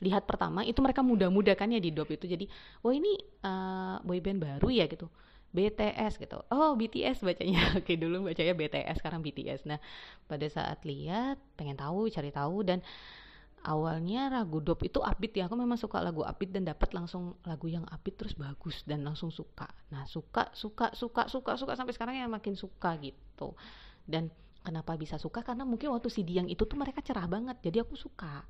lihat 0.00 0.24
pertama 0.24 0.64
itu 0.64 0.80
mereka 0.80 1.04
muda-muda 1.04 1.52
kan 1.52 1.68
ya 1.68 1.76
di 1.76 1.92
dop 1.92 2.08
itu. 2.08 2.24
Jadi 2.24 2.48
oh 2.80 2.90
ini 2.90 3.20
uh, 3.44 4.00
boyband 4.00 4.40
baru 4.40 4.72
ya 4.72 4.88
gitu. 4.88 5.12
BTS 5.50 6.18
gitu. 6.18 6.40
Oh 6.50 6.72
BTS 6.74 7.20
bacanya. 7.22 7.60
Oke 7.78 7.94
dulu 8.00 8.32
bacanya 8.32 8.56
BTS 8.56 8.96
sekarang 9.04 9.20
BTS 9.20 9.68
nah 9.68 9.78
pada 10.26 10.46
saat 10.48 10.82
lihat 10.88 11.36
pengen 11.54 11.76
tahu 11.78 12.08
cari 12.08 12.32
tahu 12.32 12.64
dan 12.64 12.80
awalnya 13.60 14.32
lagu 14.32 14.64
dop 14.64 14.80
itu 14.80 15.04
upbeat 15.04 15.36
ya 15.36 15.44
aku 15.44 15.56
memang 15.56 15.76
suka 15.76 16.00
lagu 16.00 16.24
upbeat 16.24 16.56
dan 16.56 16.64
dapat 16.64 16.96
langsung 16.96 17.36
lagu 17.44 17.68
yang 17.68 17.84
upbeat 17.84 18.16
terus 18.16 18.32
bagus 18.32 18.80
dan 18.88 19.04
langsung 19.04 19.28
suka. 19.28 19.68
Nah 19.92 20.08
suka 20.08 20.48
suka 20.56 20.96
suka 20.96 21.28
suka 21.28 21.60
suka 21.60 21.72
sampai 21.76 21.92
sekarang 21.92 22.14
ya 22.16 22.26
makin 22.30 22.56
suka 22.56 22.96
gitu. 23.04 23.52
Dan 24.08 24.32
kenapa 24.64 24.96
bisa 24.96 25.20
suka? 25.20 25.44
Karena 25.44 25.68
mungkin 25.68 25.92
waktu 25.92 26.08
CD 26.08 26.40
yang 26.40 26.48
itu 26.48 26.64
tuh 26.64 26.80
mereka 26.80 27.04
cerah 27.04 27.28
banget 27.28 27.60
jadi 27.60 27.84
aku 27.84 28.00
suka. 28.00 28.48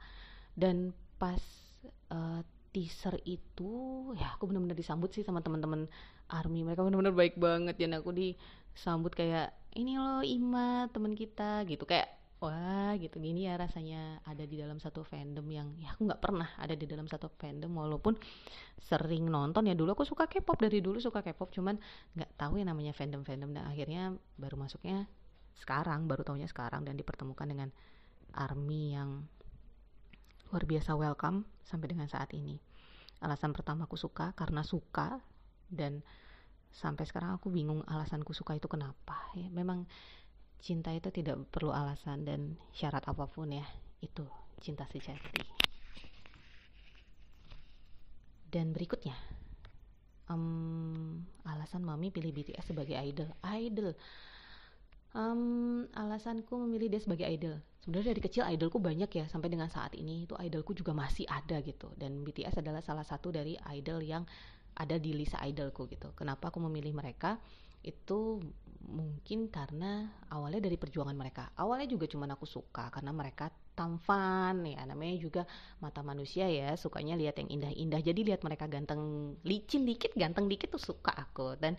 Dan 0.54 0.94
pas 1.18 1.42
uh, 2.14 2.42
teaser 2.70 3.18
itu 3.26 3.70
ya 4.14 4.38
aku 4.38 4.46
benar-benar 4.46 4.78
disambut 4.78 5.10
sih 5.10 5.26
sama 5.26 5.42
teman-teman 5.42 5.90
army. 6.30 6.62
Mereka 6.62 6.86
benar-benar 6.86 7.14
baik 7.18 7.34
banget 7.34 7.74
dan 7.82 7.98
aku 7.98 8.14
disambut 8.14 9.10
kayak 9.10 9.50
ini 9.74 9.98
loh 9.98 10.22
Ima 10.22 10.86
teman 10.94 11.18
kita 11.18 11.66
gitu. 11.66 11.82
Kayak 11.82 12.19
wah 12.40 12.96
gitu 12.96 13.20
gini 13.20 13.46
ya 13.46 13.60
rasanya 13.60 14.24
ada 14.24 14.48
di 14.48 14.56
dalam 14.56 14.80
satu 14.80 15.04
fandom 15.04 15.44
yang 15.52 15.76
ya 15.76 15.92
aku 15.92 16.08
nggak 16.08 16.22
pernah 16.24 16.48
ada 16.56 16.72
di 16.72 16.88
dalam 16.88 17.04
satu 17.04 17.28
fandom 17.36 17.68
walaupun 17.68 18.16
sering 18.80 19.28
nonton 19.28 19.68
ya 19.68 19.76
dulu 19.76 19.92
aku 19.92 20.08
suka 20.08 20.24
K-pop 20.24 20.56
dari 20.56 20.80
dulu 20.80 20.96
suka 20.96 21.20
K-pop 21.20 21.52
cuman 21.52 21.76
nggak 22.16 22.40
tahu 22.40 22.56
yang 22.56 22.72
namanya 22.72 22.96
fandom 22.96 23.22
fandom 23.22 23.52
dan 23.52 23.68
akhirnya 23.68 24.16
baru 24.40 24.56
masuknya 24.56 25.04
sekarang 25.60 26.08
baru 26.08 26.24
tahunya 26.24 26.48
sekarang 26.48 26.88
dan 26.88 26.96
dipertemukan 26.96 27.44
dengan 27.44 27.68
army 28.32 28.96
yang 28.96 29.28
luar 30.50 30.66
biasa 30.66 30.98
welcome 30.98 31.46
sampai 31.62 31.94
dengan 31.94 32.10
saat 32.10 32.32
ini. 32.34 32.58
Alasan 33.22 33.54
pertama 33.54 33.86
aku 33.86 33.94
suka 33.94 34.34
karena 34.34 34.66
suka 34.66 35.22
dan 35.70 36.02
sampai 36.70 37.06
sekarang 37.06 37.38
aku 37.38 37.50
bingung 37.52 37.86
alasanku 37.86 38.34
suka 38.34 38.58
itu 38.58 38.66
kenapa. 38.66 39.30
Ya, 39.38 39.46
memang 39.52 39.86
cinta 40.60 40.92
itu 40.92 41.08
tidak 41.10 41.40
perlu 41.48 41.72
alasan 41.72 42.24
dan 42.24 42.54
syarat 42.76 43.04
apa 43.08 43.26
pun 43.26 43.50
ya. 43.50 43.64
Itu 44.00 44.28
cinta 44.60 44.84
sejati. 44.86 45.42
Dan 48.50 48.74
berikutnya, 48.74 49.14
um, 50.28 51.22
alasan 51.46 51.86
mami 51.86 52.10
pilih 52.12 52.34
BTS 52.34 52.70
sebagai 52.70 52.98
idol. 52.98 53.30
Idol. 53.44 53.94
Um, 55.10 55.90
alasanku 55.90 56.54
memilih 56.54 56.86
dia 56.86 57.02
sebagai 57.02 57.26
idol 57.26 57.58
sebenarnya 57.80 58.12
dari 58.12 58.22
kecil 58.22 58.42
idolku 58.44 58.76
banyak 58.76 59.08
ya 59.08 59.24
sampai 59.26 59.48
dengan 59.48 59.72
saat 59.72 59.96
ini 59.96 60.28
itu 60.28 60.36
idolku 60.36 60.76
juga 60.76 60.92
masih 60.92 61.24
ada 61.26 61.64
gitu 61.64 61.88
dan 61.96 62.20
BTS 62.20 62.60
adalah 62.60 62.84
salah 62.84 63.04
satu 63.04 63.32
dari 63.32 63.56
idol 63.72 64.04
yang 64.04 64.28
ada 64.76 64.96
di 64.96 65.10
list 65.16 65.36
idolku 65.38 65.88
gitu. 65.90 66.12
Kenapa 66.14 66.48
aku 66.52 66.62
memilih 66.62 66.94
mereka? 66.94 67.40
Itu 67.80 68.40
mungkin 68.80 69.52
karena 69.52 70.08
awalnya 70.32 70.64
dari 70.64 70.76
perjuangan 70.80 71.16
mereka. 71.16 71.52
Awalnya 71.56 71.88
juga 71.88 72.08
cuma 72.08 72.28
aku 72.28 72.48
suka 72.48 72.88
karena 72.88 73.12
mereka 73.12 73.52
tampan 73.76 74.60
ya 74.68 74.84
namanya 74.84 75.16
juga 75.16 75.42
mata 75.80 76.04
manusia 76.04 76.44
ya 76.48 76.76
sukanya 76.76 77.16
lihat 77.16 77.40
yang 77.40 77.48
indah-indah. 77.60 78.00
Jadi 78.04 78.20
lihat 78.28 78.44
mereka 78.44 78.68
ganteng 78.68 79.34
licin 79.44 79.88
dikit 79.88 80.12
ganteng 80.16 80.48
dikit 80.48 80.76
tuh 80.76 80.82
suka 80.82 81.12
aku. 81.12 81.56
Dan 81.56 81.76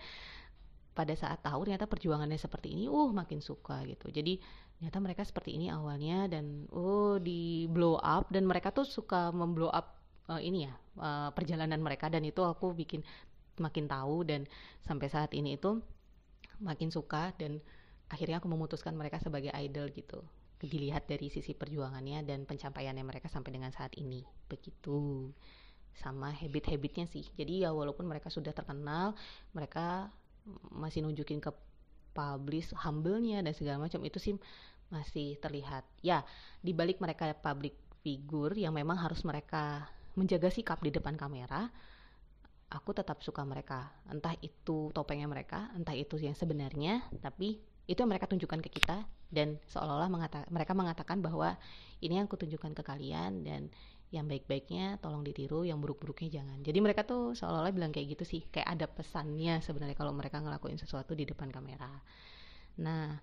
pada 0.91 1.13
saat 1.15 1.39
tahu 1.41 1.65
ternyata 1.65 1.87
perjuangannya 1.87 2.37
seperti 2.37 2.73
ini 2.73 2.85
uh 2.89 3.09
makin 3.13 3.39
suka 3.39 3.85
gitu. 3.85 4.09
Jadi 4.09 4.41
ternyata 4.77 4.97
mereka 4.97 5.21
seperti 5.21 5.53
ini 5.57 5.69
awalnya 5.69 6.25
dan 6.29 6.65
oh 6.73 7.21
di 7.21 7.69
blow 7.69 8.01
up. 8.01 8.29
Dan 8.33 8.49
mereka 8.49 8.73
tuh 8.73 8.85
suka 8.85 9.29
memblow 9.29 9.69
up 9.69 10.00
uh, 10.29 10.41
ini 10.41 10.67
ya 10.69 10.73
uh, 10.99 11.29
perjalanan 11.33 11.79
mereka. 11.81 12.11
Dan 12.11 12.27
itu 12.27 12.43
aku 12.43 12.75
bikin 12.75 13.01
makin 13.57 13.85
tahu 13.85 14.25
dan 14.25 14.45
sampai 14.81 15.07
saat 15.09 15.31
ini 15.37 15.55
itu 15.57 15.81
makin 16.61 16.93
suka 16.93 17.33
dan 17.37 17.61
akhirnya 18.09 18.37
aku 18.37 18.49
memutuskan 18.49 18.93
mereka 18.93 19.17
sebagai 19.17 19.53
idol 19.57 19.89
gitu. 19.93 20.21
Dilihat 20.61 21.09
dari 21.09 21.33
sisi 21.33 21.57
perjuangannya 21.57 22.21
dan 22.21 22.45
pencapaiannya 22.45 23.01
mereka 23.01 23.31
sampai 23.31 23.57
dengan 23.57 23.73
saat 23.73 23.97
ini. 23.97 24.21
Begitu. 24.45 25.31
Sama 25.97 26.31
habit-habitnya 26.31 27.09
sih. 27.09 27.25
Jadi 27.33 27.65
ya 27.65 27.73
walaupun 27.73 28.05
mereka 28.05 28.29
sudah 28.29 28.53
terkenal 28.53 29.17
mereka 29.51 30.13
masih 30.73 31.05
nunjukin 31.05 31.41
ke 31.41 31.51
publish 32.11 32.75
humble-nya 32.75 33.39
dan 33.39 33.53
segala 33.55 33.87
macam 33.87 34.01
itu 34.03 34.19
sih 34.19 34.35
masih 34.91 35.39
terlihat. 35.39 35.87
Ya, 36.03 36.27
di 36.59 36.75
balik 36.75 36.99
mereka 36.99 37.31
public 37.39 37.73
figure 38.03 38.53
yang 38.57 38.75
memang 38.75 38.99
harus 38.99 39.23
mereka 39.23 39.87
menjaga 40.17 40.51
sikap 40.51 40.79
di 40.83 40.91
depan 40.91 41.15
kamera, 41.15 41.71
aku 42.71 42.95
tetap 42.95 43.19
suka 43.21 43.43
mereka. 43.43 43.91
Entah 44.07 44.33
itu 44.39 44.89
topengnya 44.95 45.27
mereka, 45.27 45.69
entah 45.75 45.93
itu 45.93 46.15
yang 46.17 46.33
sebenarnya, 46.33 47.03
tapi 47.19 47.59
itu 47.89 47.99
yang 47.99 48.11
mereka 48.11 48.29
tunjukkan 48.31 48.61
ke 48.63 48.69
kita 48.71 49.03
dan 49.31 49.59
seolah-olah 49.67 50.07
mengata 50.11 50.39
mereka 50.47 50.71
mengatakan 50.71 51.19
bahwa 51.19 51.59
ini 51.99 52.19
yang 52.19 52.27
kutunjukkan 52.27 52.71
ke 52.77 52.83
kalian 52.83 53.43
dan 53.43 53.67
yang 54.11 54.27
baik-baiknya 54.27 54.99
tolong 54.99 55.23
ditiru, 55.23 55.63
yang 55.63 55.79
buruk-buruknya 55.79 56.43
jangan. 56.43 56.59
Jadi 56.63 56.79
mereka 56.83 57.07
tuh 57.07 57.31
seolah-olah 57.31 57.71
bilang 57.71 57.95
kayak 57.95 58.19
gitu 58.19 58.23
sih, 58.27 58.41
kayak 58.51 58.67
ada 58.67 58.87
pesannya 58.91 59.63
sebenarnya 59.63 59.95
kalau 59.95 60.11
mereka 60.11 60.43
ngelakuin 60.43 60.75
sesuatu 60.75 61.15
di 61.15 61.23
depan 61.23 61.47
kamera. 61.47 61.87
Nah, 62.83 63.15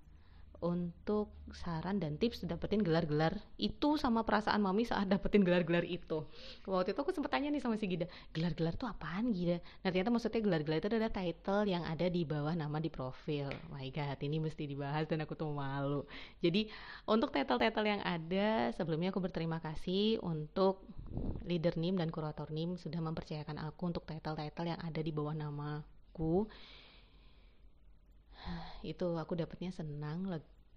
untuk 0.59 1.31
saran 1.55 2.03
dan 2.03 2.19
tips 2.19 2.43
dapetin 2.45 2.83
gelar-gelar. 2.83 3.39
Itu 3.57 3.95
sama 3.97 4.27
perasaan 4.27 4.59
mami 4.59 4.85
saat 4.85 5.07
dapetin 5.07 5.47
gelar-gelar 5.47 5.87
itu. 5.87 6.27
Waktu 6.67 6.93
itu 6.93 7.01
aku 7.01 7.15
sempat 7.15 7.39
tanya 7.39 7.49
nih 7.55 7.63
sama 7.63 7.79
si 7.79 7.87
Gida 7.87 8.11
gelar-gelar 8.35 8.75
tuh 8.75 8.91
apaan 8.91 9.31
Gida? 9.31 9.63
Nah 9.83 9.89
ternyata 9.89 10.11
maksudnya 10.11 10.43
gelar-gelar 10.43 10.79
itu 10.83 10.89
adalah 10.91 11.11
title 11.15 11.65
yang 11.71 11.83
ada 11.87 12.07
di 12.11 12.23
bawah 12.27 12.55
nama 12.59 12.79
di 12.83 12.91
profil. 12.91 13.49
My 13.71 13.87
god 13.95 14.19
ini 14.21 14.43
mesti 14.43 14.67
dibahas 14.67 15.07
dan 15.07 15.23
aku 15.23 15.39
tuh 15.39 15.51
malu. 15.55 16.05
Jadi 16.43 16.67
untuk 17.07 17.31
title-title 17.31 17.87
yang 17.87 18.03
ada 18.03 18.75
sebelumnya 18.75 19.15
aku 19.15 19.23
berterima 19.23 19.63
kasih 19.63 20.19
untuk 20.21 20.85
leader 21.47 21.79
NIM 21.79 21.97
dan 21.97 22.13
kurator 22.13 22.51
NIM 22.53 22.77
sudah 22.77 23.01
mempercayakan 23.01 23.57
aku 23.63 23.89
untuk 23.89 24.05
title-title 24.05 24.75
yang 24.75 24.81
ada 24.83 25.01
di 25.01 25.15
bawah 25.15 25.33
namaku 25.33 26.51
itu 28.87 29.07
aku 29.19 29.35
dapetnya 29.39 29.75
senang 29.75 30.27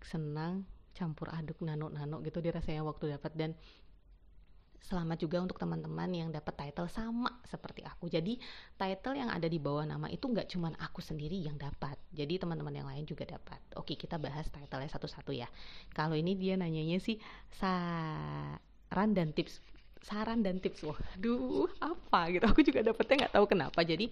senang 0.01 0.65
campur 0.91 1.32
aduk 1.32 1.62
nano-nano 1.63 2.20
gitu 2.25 2.44
dirasanya 2.44 2.84
waktu 2.84 3.15
dapat 3.15 3.32
dan 3.38 3.51
selamat 4.82 5.18
juga 5.22 5.38
untuk 5.46 5.62
teman-teman 5.62 6.10
yang 6.10 6.30
dapat 6.34 6.58
title 6.58 6.89
sama 6.89 7.38
seperti 7.46 7.86
aku. 7.86 8.10
Jadi 8.10 8.41
title 8.75 9.13
yang 9.13 9.30
ada 9.30 9.46
di 9.46 9.62
bawah 9.62 9.86
nama 9.86 10.10
itu 10.10 10.25
nggak 10.25 10.50
cuma 10.50 10.74
aku 10.82 11.00
sendiri 11.06 11.38
yang 11.38 11.56
dapat. 11.56 11.96
Jadi 12.12 12.41
teman-teman 12.41 12.74
yang 12.74 12.88
lain 12.89 13.06
juga 13.06 13.30
dapat. 13.30 13.62
Oke 13.77 13.94
kita 13.94 14.18
bahas 14.18 14.50
title 14.50 14.82
satu-satu 14.82 15.32
ya. 15.32 15.48
Kalau 15.94 16.18
ini 16.18 16.34
dia 16.34 16.58
nanyanya 16.58 16.98
sih 16.98 17.22
saran 17.62 19.13
dan 19.13 19.32
tips 19.38 19.62
saran 20.01 20.41
dan 20.41 20.58
tips. 20.58 20.81
Waduh 20.81 21.70
apa 21.79 22.34
gitu. 22.34 22.46
Aku 22.50 22.62
juga 22.65 22.81
dapetnya 22.81 23.25
nggak 23.25 23.34
tahu 23.38 23.46
kenapa. 23.46 23.79
Jadi 23.86 24.10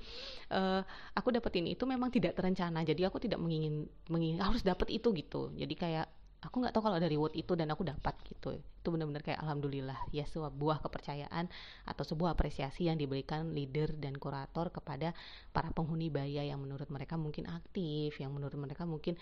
uh, 0.53 0.81
aku 1.17 1.33
dapetin 1.33 1.65
itu 1.65 1.83
memang 1.89 2.13
tidak 2.13 2.37
terencana. 2.37 2.85
Jadi 2.85 3.01
aku 3.03 3.17
tidak 3.17 3.41
mengingin 3.41 3.89
mengingin 4.07 4.39
harus 4.39 4.61
dapet 4.61 4.87
itu 4.93 5.09
gitu. 5.17 5.49
Jadi 5.57 5.73
kayak 5.73 6.07
aku 6.39 6.63
nggak 6.63 6.71
tahu 6.71 6.87
kalau 6.87 6.97
dari 7.03 7.19
reward 7.19 7.35
itu 7.35 7.51
dan 7.57 7.73
aku 7.73 7.83
dapat 7.83 8.15
gitu. 8.29 8.53
Itu 8.55 8.87
benar-benar 8.93 9.25
kayak 9.25 9.41
alhamdulillah. 9.41 9.97
Ya 10.13 10.23
sebuah 10.29 10.79
kepercayaan 10.85 11.49
atau 11.89 12.03
sebuah 12.05 12.37
apresiasi 12.37 12.87
yang 12.87 12.95
diberikan 12.95 13.49
leader 13.51 13.91
dan 13.97 14.15
kurator 14.15 14.69
kepada 14.69 15.11
para 15.51 15.73
penghuni 15.73 16.13
baya 16.13 16.45
yang 16.45 16.61
menurut 16.61 16.87
mereka 16.93 17.17
mungkin 17.17 17.49
aktif 17.49 18.15
yang 18.21 18.31
menurut 18.31 18.55
mereka 18.55 18.85
mungkin 18.85 19.17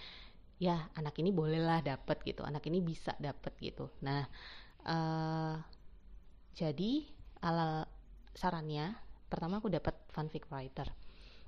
ya 0.58 0.90
anak 1.00 1.16
ini 1.24 1.32
bolehlah 1.32 1.80
dapat 1.80 2.22
gitu. 2.28 2.44
Anak 2.44 2.68
ini 2.68 2.84
bisa 2.84 3.16
dapat 3.18 3.56
gitu. 3.64 3.88
Nah 4.04 4.28
uh, 4.84 5.77
jadi 6.58 7.06
ala 7.46 7.86
sarannya 8.34 8.98
pertama 9.30 9.62
aku 9.62 9.70
dapat 9.70 9.94
fanfic 10.10 10.50
writer. 10.50 10.90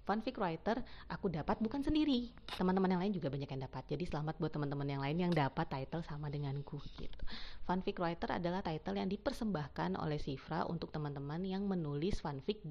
Fanfic 0.05 0.37
writer 0.37 0.81
aku 1.09 1.29
dapat 1.33 1.57
bukan 1.61 1.81
sendiri, 1.81 2.29
teman-teman 2.57 2.93
yang 2.93 3.01
lain 3.01 3.13
juga 3.13 3.29
banyak 3.33 3.49
yang 3.49 3.65
dapat. 3.65 3.89
Jadi 3.89 4.05
selamat 4.05 4.37
buat 4.37 4.53
teman-teman 4.53 4.85
yang 4.85 5.01
lain 5.01 5.17
yang 5.17 5.33
dapat 5.33 5.65
title 5.69 6.05
sama 6.05 6.29
denganku 6.29 6.77
gitu. 6.97 7.21
Fanfic 7.65 7.97
writer 7.97 8.37
adalah 8.37 8.61
title 8.61 9.01
yang 9.01 9.09
dipersembahkan 9.09 9.97
oleh 9.97 10.21
Sifra 10.21 10.65
untuk 10.69 10.93
teman-teman 10.93 11.41
yang 11.41 11.65
menulis 11.65 12.21
fanfic 12.21 12.61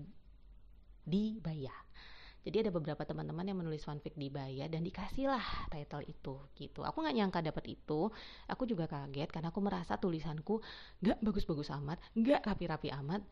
di 1.03 1.43
Baya 1.43 1.75
jadi 2.47 2.65
ada 2.65 2.71
beberapa 2.71 3.03
teman-teman 3.03 3.45
yang 3.45 3.59
menulis 3.59 3.83
fanfic 3.83 4.15
di 4.15 4.31
Baya 4.31 4.71
dan 4.71 4.87
dikasihlah 4.87 5.69
title 5.69 6.05
itu 6.07 6.35
gitu. 6.55 6.81
Aku 6.87 7.03
nggak 7.03 7.17
nyangka 7.19 7.41
dapat 7.43 7.75
itu. 7.75 8.09
Aku 8.47 8.63
juga 8.65 8.87
kaget 8.87 9.29
karena 9.29 9.51
aku 9.51 9.61
merasa 9.61 9.99
tulisanku 9.99 10.63
nggak 11.03 11.19
bagus-bagus 11.19 11.69
amat 11.75 11.99
nggak 12.15 12.47
rapi-rapi 12.47 12.95
amat. 13.03 13.27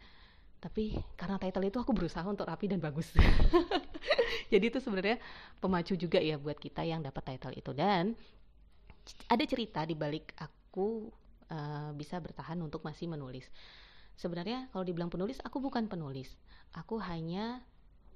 Tapi 0.59 0.99
karena 1.15 1.39
title 1.39 1.71
itu 1.71 1.79
aku 1.79 1.95
berusaha 1.95 2.27
untuk 2.27 2.45
rapi 2.51 2.67
dan 2.67 2.83
bagus. 2.83 3.15
Jadi 4.53 4.65
itu 4.69 4.79
sebenarnya 4.83 5.23
pemacu 5.63 5.95
juga 5.95 6.19
ya 6.19 6.37
buat 6.37 6.59
kita 6.59 6.83
yang 6.83 7.01
dapat 7.01 7.23
title 7.37 7.55
itu. 7.55 7.71
Dan 7.71 8.19
ada 9.31 9.45
cerita 9.47 9.87
di 9.87 9.95
balik 9.95 10.35
aku 10.35 11.07
uh, 11.55 11.95
bisa 11.95 12.19
bertahan 12.19 12.59
untuk 12.59 12.83
masih 12.83 13.07
menulis. 13.07 13.47
Sebenarnya 14.17 14.67
kalau 14.75 14.83
dibilang 14.83 15.13
penulis 15.13 15.39
aku 15.45 15.63
bukan 15.63 15.87
penulis. 15.87 16.35
Aku 16.75 16.99
hanya 16.99 17.63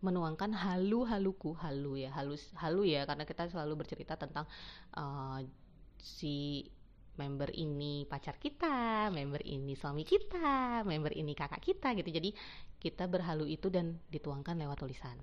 menuangkan 0.01 0.57
halu-haluku 0.57 1.53
halu 1.61 2.01
ya 2.01 2.11
halus 2.17 2.49
halu 2.57 2.89
ya 2.89 3.05
karena 3.05 3.29
kita 3.29 3.53
selalu 3.53 3.85
bercerita 3.85 4.17
tentang 4.17 4.49
uh, 4.97 5.45
si 6.01 6.65
member 7.21 7.53
ini 7.53 8.09
pacar 8.09 8.41
kita, 8.41 9.13
member 9.13 9.45
ini 9.45 9.77
suami 9.77 10.09
kita, 10.09 10.81
member 10.89 11.13
ini 11.13 11.37
kakak 11.37 11.61
kita 11.61 11.93
gitu. 11.93 12.09
Jadi 12.09 12.33
kita 12.81 13.05
berhalu 13.05 13.53
itu 13.53 13.69
dan 13.69 14.01
dituangkan 14.09 14.57
lewat 14.57 14.81
tulisan. 14.81 15.21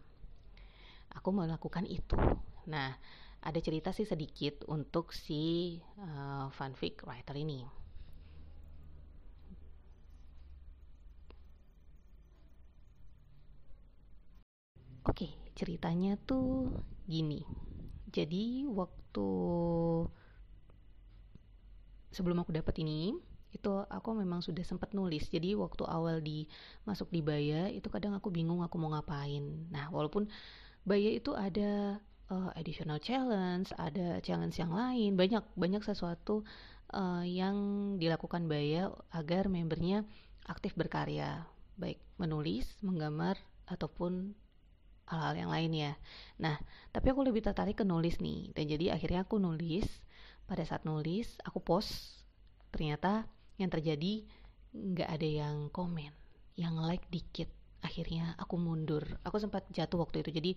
Aku 1.18 1.34
melakukan 1.34 1.90
itu. 1.90 2.20
Nah, 2.70 2.94
ada 3.42 3.60
cerita 3.64 3.90
sih 3.90 4.06
sedikit 4.06 4.70
untuk 4.70 5.10
si 5.10 5.78
uh, 5.98 6.54
fanfic 6.54 7.02
writer 7.10 7.34
ini. 7.34 7.66
Oke, 15.18 15.34
ceritanya 15.58 16.14
tuh 16.30 16.70
gini. 17.10 17.42
Jadi 18.14 18.70
waktu 18.70 19.30
sebelum 22.14 22.46
aku 22.46 22.54
dapat 22.54 22.78
ini, 22.86 23.18
itu 23.50 23.72
aku 23.90 24.14
memang 24.14 24.46
sudah 24.46 24.62
sempat 24.62 24.94
nulis. 24.94 25.26
Jadi 25.26 25.58
waktu 25.58 25.90
awal 25.90 26.22
di 26.22 26.46
masuk 26.86 27.10
di 27.10 27.26
Baya 27.26 27.66
itu 27.66 27.90
kadang 27.90 28.14
aku 28.14 28.30
bingung 28.30 28.62
aku 28.62 28.78
mau 28.78 28.94
ngapain. 28.94 29.42
Nah, 29.74 29.90
walaupun 29.90 30.30
Baya 30.86 31.10
itu 31.10 31.34
ada 31.34 31.98
uh, 32.30 32.54
additional 32.54 33.02
challenge, 33.02 33.74
ada 33.74 34.22
challenge 34.22 34.62
yang 34.62 34.70
lain, 34.70 35.18
banyak 35.18 35.42
banyak 35.58 35.82
sesuatu 35.82 36.46
uh, 36.94 37.26
yang 37.26 37.58
dilakukan 37.98 38.46
Baya 38.46 38.94
agar 39.10 39.50
membernya 39.50 40.06
aktif 40.46 40.78
berkarya, 40.78 41.42
baik 41.74 41.98
menulis, 42.22 42.70
menggambar 42.86 43.42
ataupun 43.66 44.38
hal-hal 45.08 45.36
yang 45.36 45.52
lain 45.52 45.72
ya. 45.74 45.92
Nah, 46.44 46.56
tapi 46.92 47.12
aku 47.12 47.24
lebih 47.24 47.44
tertarik 47.44 47.80
ke 47.80 47.86
nulis 47.88 48.20
nih. 48.20 48.52
Dan 48.52 48.68
jadi 48.68 48.96
akhirnya 48.96 49.24
aku 49.24 49.40
nulis. 49.40 49.88
Pada 50.48 50.64
saat 50.64 50.88
nulis, 50.88 51.40
aku 51.44 51.60
post. 51.60 52.24
Ternyata 52.72 53.28
yang 53.60 53.72
terjadi 53.72 54.24
nggak 54.72 55.10
ada 55.10 55.28
yang 55.28 55.56
komen, 55.72 56.12
yang 56.60 56.76
like 56.80 57.04
dikit. 57.12 57.52
Akhirnya 57.84 58.36
aku 58.36 58.60
mundur. 58.60 59.04
Aku 59.24 59.40
sempat 59.40 59.68
jatuh 59.72 60.04
waktu 60.04 60.24
itu. 60.24 60.32
Jadi 60.32 60.52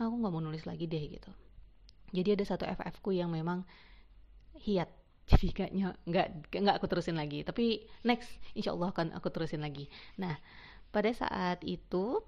aku 0.00 0.14
nggak 0.20 0.32
mau 0.32 0.44
nulis 0.44 0.64
lagi 0.68 0.84
deh 0.84 1.04
gitu. 1.08 1.32
Jadi 2.14 2.38
ada 2.38 2.44
satu 2.46 2.64
FF 2.68 3.02
ku 3.02 3.10
yang 3.10 3.32
memang 3.32 3.66
hiat 4.60 4.86
jadi 5.30 5.56
nggak 6.04 6.28
nggak 6.52 6.76
aku 6.76 6.86
terusin 6.86 7.16
lagi 7.16 7.42
tapi 7.48 7.88
next 8.04 8.28
insya 8.52 8.76
Allah 8.76 8.92
akan 8.92 9.16
aku 9.16 9.32
terusin 9.32 9.64
lagi 9.64 9.88
nah 10.20 10.36
pada 10.92 11.10
saat 11.16 11.64
itu 11.64 12.20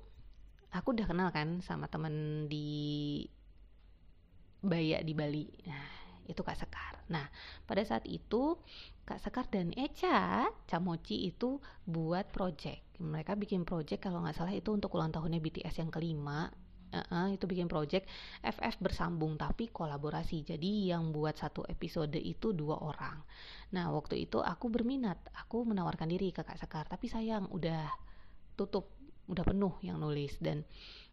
aku 0.72 0.96
udah 0.96 1.06
kenal 1.06 1.28
kan 1.30 1.60
sama 1.62 1.86
temen 1.86 2.46
di 2.50 3.22
Baya 4.66 4.98
di 5.04 5.14
Bali. 5.14 5.46
Nah, 5.68 6.06
itu 6.26 6.42
Kak 6.42 6.58
Sekar. 6.58 6.98
Nah, 7.06 7.30
pada 7.64 7.82
saat 7.86 8.02
itu 8.08 8.58
Kak 9.06 9.22
Sekar 9.22 9.46
dan 9.46 9.70
Eca 9.78 10.50
Camoci 10.66 11.30
itu 11.30 11.62
buat 11.86 12.26
project. 12.34 12.98
Mereka 12.98 13.38
bikin 13.38 13.62
project 13.62 14.02
kalau 14.02 14.26
nggak 14.26 14.34
salah 14.34 14.54
itu 14.54 14.74
untuk 14.74 14.90
ulang 14.98 15.14
tahunnya 15.14 15.38
BTS 15.38 15.86
yang 15.86 15.90
kelima. 15.94 16.50
Uh, 16.86 17.34
itu 17.34 17.44
bikin 17.50 17.66
project 17.68 18.08
FF 18.40 18.80
bersambung 18.80 19.36
tapi 19.36 19.68
kolaborasi. 19.68 20.46
Jadi 20.46 20.90
yang 20.90 21.12
buat 21.12 21.36
satu 21.36 21.66
episode 21.68 22.16
itu 22.16 22.56
dua 22.56 22.80
orang. 22.80 23.20
Nah 23.74 23.92
waktu 23.92 24.24
itu 24.24 24.40
aku 24.40 24.72
berminat, 24.72 25.18
aku 25.36 25.66
menawarkan 25.66 26.08
diri 26.08 26.32
ke 26.32 26.40
Kak 26.40 26.56
Sekar, 26.56 26.88
tapi 26.88 27.10
sayang 27.10 27.52
udah 27.52 27.90
tutup 28.56 28.95
udah 29.26 29.44
penuh 29.46 29.74
yang 29.82 29.98
nulis. 29.98 30.38
Dan 30.38 30.62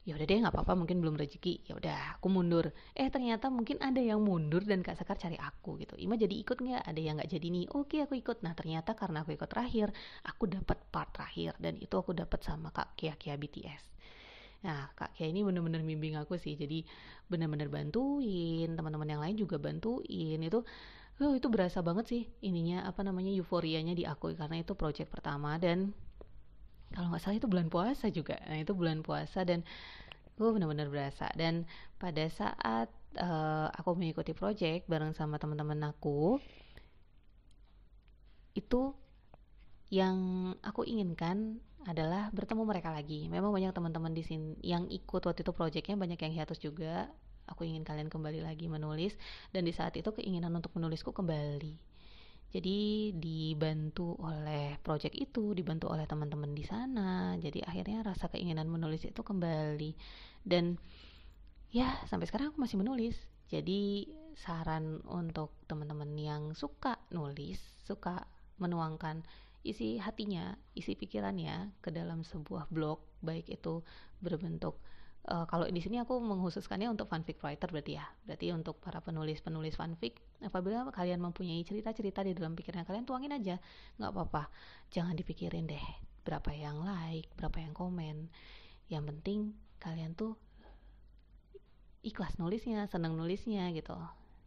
ya 0.03 0.17
udah 0.17 0.25
deh 0.27 0.37
nggak 0.43 0.53
apa-apa 0.53 0.73
mungkin 0.77 1.01
belum 1.01 1.15
rezeki. 1.17 1.69
Ya 1.69 1.73
udah 1.77 2.17
aku 2.19 2.27
mundur. 2.29 2.73
Eh 2.93 3.09
ternyata 3.09 3.49
mungkin 3.49 3.81
ada 3.81 3.99
yang 3.99 4.21
mundur 4.21 4.63
dan 4.65 4.81
kak 4.85 4.97
Sekar 4.97 5.17
cari 5.17 5.37
aku 5.37 5.77
gitu. 5.81 5.97
Ima 5.97 6.17
jadi 6.17 6.33
ikut 6.33 6.57
nggak? 6.59 6.83
Ada 6.85 6.99
yang 6.99 7.15
nggak 7.19 7.29
jadi 7.31 7.47
nih? 7.49 7.65
Oke 7.73 8.01
aku 8.03 8.17
ikut. 8.17 8.41
Nah 8.45 8.53
ternyata 8.53 8.93
karena 8.93 9.25
aku 9.25 9.33
ikut 9.35 9.49
terakhir 9.49 9.91
aku 10.25 10.49
dapat 10.49 10.77
part 10.93 11.09
terakhir. 11.13 11.57
Dan 11.57 11.77
itu 11.81 11.93
aku 11.93 12.13
dapat 12.13 12.39
sama 12.41 12.69
kak 12.69 12.95
Kia 12.99 13.15
Kia 13.17 13.37
BTS 13.37 13.93
nah 14.63 14.87
kak 14.95 15.11
Kia 15.11 15.27
ini 15.27 15.43
bener-bener 15.43 15.83
bimbing 15.83 16.15
aku 16.15 16.39
sih. 16.39 16.55
Jadi 16.55 16.87
bener-bener 17.27 17.67
bantuin 17.67 18.71
teman-teman 18.71 19.11
yang 19.11 19.19
lain 19.19 19.35
juga 19.35 19.59
bantuin. 19.59 20.39
Itu 20.39 20.63
Oh, 21.21 21.37
itu 21.37 21.45
berasa 21.45 21.85
banget 21.85 22.05
sih 22.09 22.23
ininya 22.41 22.89
apa 22.89 23.05
namanya 23.05 23.29
euforianya 23.29 23.93
di 23.93 24.01
aku. 24.01 24.33
Karena 24.33 24.65
itu 24.65 24.73
project 24.73 25.13
pertama 25.13 25.61
dan 25.61 25.93
kalau 26.93 27.11
nggak 27.11 27.21
salah 27.21 27.37
itu 27.37 27.49
bulan 27.49 27.67
puasa 27.67 28.07
juga 28.13 28.37
nah 28.45 28.57
itu 28.57 28.71
bulan 28.77 29.01
puasa 29.01 29.43
dan 29.43 29.65
gue 30.33 30.49
benar-benar 30.49 30.89
berasa 30.89 31.29
dan 31.37 31.65
pada 32.01 32.25
saat 32.29 32.89
uh, 33.17 33.67
aku 33.73 33.93
mengikuti 33.97 34.33
project 34.33 34.89
bareng 34.89 35.13
sama 35.13 35.37
teman-teman 35.37 35.93
aku 35.93 36.41
itu 38.53 38.93
yang 39.93 40.17
aku 40.65 40.85
inginkan 40.85 41.61
adalah 41.83 42.31
bertemu 42.31 42.63
mereka 42.63 42.89
lagi. 42.89 43.27
Memang 43.27 43.51
banyak 43.51 43.75
teman-teman 43.75 44.13
di 44.15 44.23
sini 44.23 44.55
yang 44.63 44.87
ikut 44.87 45.21
waktu 45.21 45.43
itu 45.43 45.53
projectnya 45.53 45.99
banyak 45.99 46.17
yang 46.17 46.33
hiatus 46.33 46.57
juga. 46.57 47.11
Aku 47.45 47.67
ingin 47.67 47.83
kalian 47.83 48.07
kembali 48.07 48.39
lagi 48.39 48.71
menulis 48.71 49.19
dan 49.51 49.67
di 49.67 49.75
saat 49.75 49.93
itu 49.99 50.07
keinginan 50.15 50.55
untuk 50.55 50.71
menulisku 50.79 51.11
kembali 51.11 51.92
jadi 52.53 53.09
dibantu 53.17 54.13
oleh 54.21 54.77
project 54.85 55.17
itu 55.17 55.57
dibantu 55.57 55.89
oleh 55.89 56.05
teman-teman 56.05 56.53
di 56.53 56.61
sana. 56.61 57.33
Jadi 57.41 57.65
akhirnya 57.65 58.05
rasa 58.05 58.29
keinginan 58.29 58.69
menulis 58.69 59.09
itu 59.09 59.25
kembali. 59.25 59.97
Dan 60.45 60.77
ya 61.73 61.97
sampai 62.05 62.29
sekarang 62.29 62.53
aku 62.53 62.61
masih 62.61 62.77
menulis. 62.77 63.17
Jadi 63.49 64.05
saran 64.37 65.01
untuk 65.09 65.57
teman-teman 65.65 66.13
yang 66.13 66.43
suka 66.53 67.01
nulis 67.09 67.57
suka 67.81 68.29
menuangkan 68.61 69.25
isi 69.65 69.97
hatinya 69.97 70.53
isi 70.77 70.93
pikirannya 70.93 71.73
ke 71.81 71.89
dalam 71.89 72.21
sebuah 72.21 72.69
blog 72.69 73.01
baik 73.23 73.47
itu 73.49 73.81
berbentuk 74.19 74.77
uh, 75.29 75.45
kalau 75.47 75.67
di 75.69 75.79
sini 75.79 76.01
aku 76.01 76.19
menghususkannya 76.19 76.91
untuk 76.91 77.07
fanfic 77.07 77.39
writer 77.39 77.69
berarti 77.71 77.99
ya. 77.99 78.05
Berarti 78.27 78.51
untuk 78.51 78.79
para 78.83 78.99
penulis-penulis 78.99 79.79
fanfic 79.79 80.19
apabila 80.43 80.87
kalian 80.91 81.23
mempunyai 81.23 81.63
cerita-cerita 81.63 82.25
di 82.25 82.35
dalam 82.35 82.57
pikiran 82.57 82.83
kalian 82.83 83.07
tuangin 83.07 83.31
aja. 83.35 83.55
Nggak 83.99 84.11
apa-apa. 84.11 84.43
Jangan 84.91 85.15
dipikirin 85.15 85.69
deh 85.69 85.85
berapa 86.23 86.51
yang 86.55 86.83
like 86.83 87.31
berapa 87.39 87.57
yang 87.63 87.73
komen. 87.75 88.27
Yang 88.91 89.03
penting 89.15 89.39
kalian 89.79 90.15
tuh 90.15 90.35
ikhlas 92.03 92.35
nulisnya 92.35 92.87
senang 92.91 93.15
nulisnya 93.15 93.71
gitu. 93.71 93.95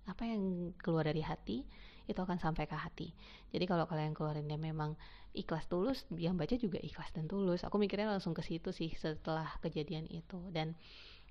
Apa 0.06 0.22
yang 0.28 0.72
keluar 0.78 1.08
dari 1.08 1.24
hati 1.24 1.66
itu 2.06 2.18
akan 2.18 2.38
sampai 2.38 2.70
ke 2.70 2.74
hati. 2.78 3.10
Jadi 3.50 3.64
kalau 3.66 3.86
kalian 3.86 4.14
keluarinnya 4.14 4.58
memang 4.58 4.94
ikhlas 5.34 5.66
tulus 5.66 6.06
yang 6.14 6.38
baca 6.38 6.54
juga 6.54 6.78
ikhlas 6.80 7.10
dan 7.12 7.26
tulus. 7.26 7.66
Aku 7.66 7.76
mikirnya 7.76 8.08
langsung 8.08 8.32
ke 8.32 8.42
situ 8.46 8.70
sih 8.70 8.94
setelah 8.94 9.46
kejadian 9.60 10.06
itu. 10.08 10.38
Dan 10.54 10.78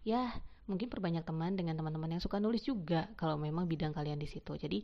ya 0.04 0.36
mungkin 0.70 0.92
perbanyak 0.92 1.26
teman 1.26 1.58
dengan 1.58 1.80
teman-teman 1.80 2.18
yang 2.18 2.22
suka 2.22 2.38
nulis 2.38 2.68
juga 2.68 3.10
kalau 3.18 3.40
memang 3.40 3.66
bidang 3.66 3.96
kalian 3.96 4.20
di 4.20 4.28
situ. 4.30 4.54
Jadi 4.60 4.84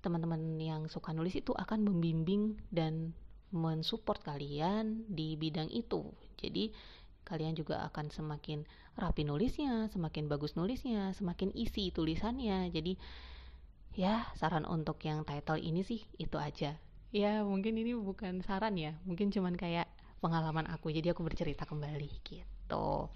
teman-teman 0.00 0.58
yang 0.60 0.88
suka 0.88 1.12
nulis 1.12 1.36
itu 1.36 1.52
akan 1.52 1.84
membimbing 1.84 2.56
dan 2.72 3.12
mensupport 3.50 4.20
kalian 4.22 5.04
di 5.10 5.34
bidang 5.34 5.68
itu. 5.70 6.10
Jadi 6.40 6.72
kalian 7.26 7.54
juga 7.54 7.84
akan 7.86 8.10
semakin 8.10 8.64
rapi 8.96 9.22
nulisnya, 9.22 9.86
semakin 9.92 10.26
bagus 10.26 10.56
nulisnya, 10.56 11.12
semakin 11.14 11.54
isi 11.54 11.92
tulisannya. 11.94 12.72
Jadi 12.74 12.96
ya 14.00 14.24
saran 14.32 14.64
untuk 14.64 14.96
yang 15.04 15.28
title 15.28 15.60
ini 15.60 15.84
sih 15.84 16.00
itu 16.16 16.40
aja. 16.40 16.80
Ya 17.12 17.44
mungkin 17.44 17.76
ini 17.76 17.92
bukan 17.92 18.40
saran 18.40 18.80
ya. 18.80 18.96
Mungkin 19.04 19.28
cuman 19.28 19.60
kayak 19.60 19.84
pengalaman 20.24 20.64
aku. 20.72 20.88
Jadi 20.88 21.12
aku 21.12 21.20
bercerita 21.20 21.68
kembali 21.68 22.08
gitu. 22.24 23.12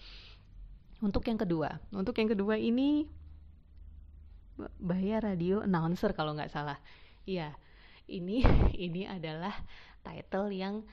Untuk 1.01 1.25
yang 1.25 1.40
kedua? 1.40 1.81
Untuk 1.88 2.12
yang 2.20 2.29
kedua 2.29 2.61
ini 2.61 3.09
bayar 4.77 5.25
radio 5.25 5.64
announcer 5.64 6.12
kalau 6.12 6.37
nggak 6.37 6.53
salah. 6.53 6.77
Iya 7.25 7.57
ini 8.05 8.44
ini 8.87 9.09
adalah 9.09 9.57
title 10.05 10.53
yang 10.53 10.85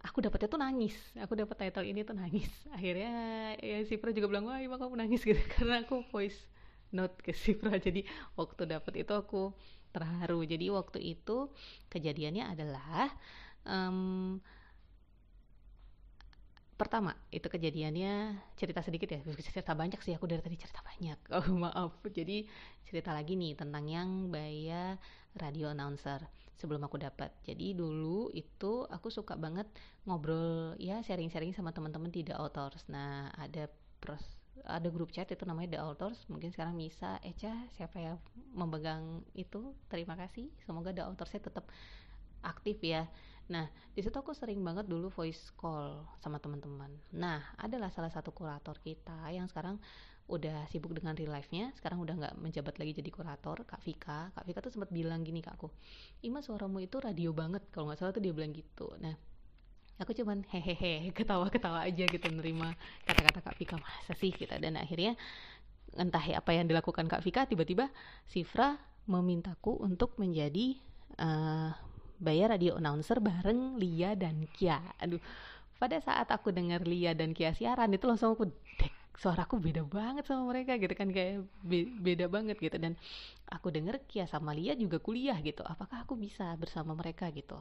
aku 0.00 0.24
dapetnya 0.24 0.48
tuh 0.48 0.60
nangis. 0.60 0.96
Aku 1.20 1.36
dapat 1.36 1.68
title 1.68 1.84
ini 1.84 2.06
tuh 2.08 2.16
nangis. 2.16 2.48
Akhirnya 2.72 3.12
ya 3.60 3.84
si 3.84 4.00
Pro 4.00 4.16
juga 4.16 4.32
bilang 4.32 4.48
wah 4.48 4.62
emang 4.62 4.80
kamu 4.80 4.96
nangis 4.96 5.20
gitu. 5.20 5.40
Karena 5.60 5.84
aku 5.84 6.00
voice 6.08 6.40
note 6.92 7.18
ke 7.22 7.32
Sifra. 7.34 7.74
Jadi 7.86 8.04
waktu 8.38 8.62
dapet 8.68 9.02
itu 9.02 9.12
aku 9.12 9.50
terharu. 9.90 10.44
Jadi 10.44 10.66
waktu 10.70 10.98
itu 11.16 11.50
kejadiannya 11.90 12.44
adalah 12.52 13.10
um, 13.64 14.38
pertama 16.76 17.16
itu 17.32 17.48
kejadiannya 17.48 18.36
cerita 18.60 18.84
sedikit 18.84 19.08
ya. 19.08 19.20
Cerita 19.24 19.72
banyak 19.72 19.98
sih 20.04 20.12
aku 20.12 20.28
dari 20.28 20.44
tadi 20.44 20.56
cerita 20.60 20.84
banyak. 20.84 21.18
Oh 21.36 21.46
maaf. 21.56 21.96
Jadi 22.04 22.44
cerita 22.84 23.10
lagi 23.16 23.34
nih 23.34 23.56
tentang 23.56 23.84
yang 23.88 24.28
Baya 24.28 24.94
radio 25.36 25.72
announcer 25.72 26.24
sebelum 26.56 26.80
aku 26.88 26.96
dapat 26.96 27.28
jadi 27.44 27.76
dulu 27.76 28.32
itu 28.32 28.88
aku 28.88 29.12
suka 29.12 29.36
banget 29.36 29.68
ngobrol 30.08 30.72
ya 30.80 31.04
sharing-sharing 31.04 31.52
sama 31.52 31.70
teman-teman 31.76 32.08
The 32.08 32.32
Authors. 32.32 32.88
Nah 32.88 33.28
ada 33.36 33.68
pros 34.00 34.24
ada 34.64 34.88
grup 34.88 35.12
chat 35.12 35.28
itu 35.28 35.44
namanya 35.44 35.76
The 35.76 35.80
Authors 35.82 36.24
mungkin 36.32 36.48
sekarang 36.54 36.78
bisa. 36.78 37.20
Eca 37.20 37.52
siapa 37.76 38.00
yang 38.00 38.16
memegang 38.56 39.20
itu? 39.36 39.76
Terima 39.92 40.16
kasih. 40.16 40.48
Semoga 40.64 40.94
The 40.96 41.04
Autorsnya 41.04 41.44
tetap 41.44 41.68
aktif 42.40 42.80
ya. 42.80 43.04
Nah 43.46 43.68
di 43.94 44.00
situ 44.02 44.14
aku 44.14 44.34
sering 44.34 44.62
banget 44.62 44.86
dulu 44.90 45.12
voice 45.12 45.52
call 45.54 46.06
sama 46.18 46.40
teman-teman. 46.42 46.90
Nah 47.14 47.42
adalah 47.60 47.92
salah 47.92 48.10
satu 48.10 48.34
kurator 48.34 48.78
kita 48.82 49.30
yang 49.30 49.46
sekarang 49.46 49.78
udah 50.26 50.66
sibuk 50.66 50.90
dengan 50.90 51.14
real 51.14 51.30
life-nya. 51.30 51.70
Sekarang 51.78 52.02
udah 52.02 52.14
nggak 52.18 52.34
menjabat 52.42 52.74
lagi 52.82 52.98
jadi 52.98 53.10
kurator 53.14 53.62
Kak 53.62 53.82
Vika. 53.86 54.34
Kak 54.34 54.44
Vika 54.46 54.58
tuh 54.58 54.74
sempat 54.74 54.90
bilang 54.90 55.22
gini 55.22 55.38
ke 55.38 55.50
aku 55.54 55.70
Ima 56.26 56.42
suaramu 56.42 56.82
itu 56.82 56.98
radio 56.98 57.30
banget. 57.30 57.62
Kalau 57.70 57.90
nggak 57.90 57.98
salah 58.02 58.12
tuh 58.14 58.22
dia 58.22 58.34
bilang 58.34 58.50
gitu. 58.50 58.90
Nah 58.98 59.35
aku 59.96 60.12
cuman 60.12 60.44
hehehe 60.52 61.10
ketawa-ketawa 61.16 61.88
aja 61.88 62.04
gitu 62.04 62.26
nerima 62.28 62.76
kata-kata 63.08 63.40
Kak 63.40 63.56
Vika 63.56 63.76
masa 63.80 64.12
sih? 64.16 64.32
Kita 64.32 64.60
dan 64.60 64.76
akhirnya 64.76 65.16
entah 65.96 66.20
ya 66.20 66.44
apa 66.44 66.52
yang 66.52 66.68
dilakukan 66.68 67.08
Kak 67.08 67.24
Vika 67.24 67.48
tiba-tiba 67.48 67.88
Sifra 68.28 68.76
memintaku 69.08 69.80
untuk 69.80 70.18
menjadi 70.20 70.76
uh, 71.16 71.72
bayar 72.20 72.52
radio 72.56 72.76
announcer 72.76 73.22
bareng 73.22 73.80
Lia 73.80 74.12
dan 74.18 74.44
Kia. 74.52 74.80
Aduh 75.00 75.20
pada 75.76 76.00
saat 76.00 76.28
aku 76.32 76.52
dengar 76.52 76.84
Lia 76.84 77.12
dan 77.12 77.36
Kia 77.36 77.52
siaran 77.52 77.92
itu 77.92 78.04
langsung 78.08 78.32
aku 78.36 78.48
dek 78.80 78.92
suaraku 79.16 79.56
beda 79.56 79.80
banget 79.88 80.28
sama 80.28 80.52
mereka 80.52 80.76
gitu 80.76 80.92
kan 80.92 81.08
kayak 81.08 81.48
be 81.64 81.88
beda 81.88 82.28
banget 82.28 82.60
gitu. 82.60 82.76
Dan 82.76 82.96
aku 83.48 83.72
denger 83.72 84.04
Kia 84.04 84.28
sama 84.28 84.52
Lia 84.52 84.76
juga 84.76 85.00
kuliah 85.00 85.36
gitu. 85.40 85.64
Apakah 85.64 86.04
aku 86.04 86.16
bisa 86.20 86.52
bersama 86.60 86.92
mereka 86.92 87.28
gitu 87.32 87.56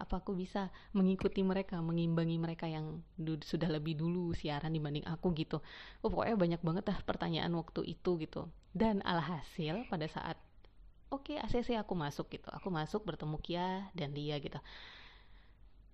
apa 0.00 0.24
aku 0.24 0.32
bisa 0.32 0.72
mengikuti 0.96 1.44
mereka 1.44 1.78
mengimbangi 1.84 2.40
mereka 2.40 2.64
yang 2.66 3.04
sudah 3.20 3.68
lebih 3.68 4.00
dulu 4.00 4.32
siaran 4.32 4.72
dibanding 4.72 5.04
aku 5.04 5.36
gitu. 5.36 5.60
Oh 6.00 6.08
pokoknya 6.08 6.36
banyak 6.40 6.60
banget 6.64 6.84
lah 6.88 6.98
pertanyaan 7.04 7.52
waktu 7.54 7.84
itu 7.84 8.16
gitu. 8.16 8.48
Dan 8.72 9.04
alhasil 9.04 9.84
pada 9.92 10.08
saat 10.08 10.40
oke 11.12 11.36
okay, 11.36 11.36
ACC 11.38 11.76
aku 11.76 11.92
masuk 11.92 12.32
gitu. 12.32 12.48
Aku 12.50 12.72
masuk 12.72 13.04
bertemu 13.04 13.36
Kia 13.44 13.92
dan 13.92 14.16
Lia 14.16 14.40
gitu. 14.40 14.58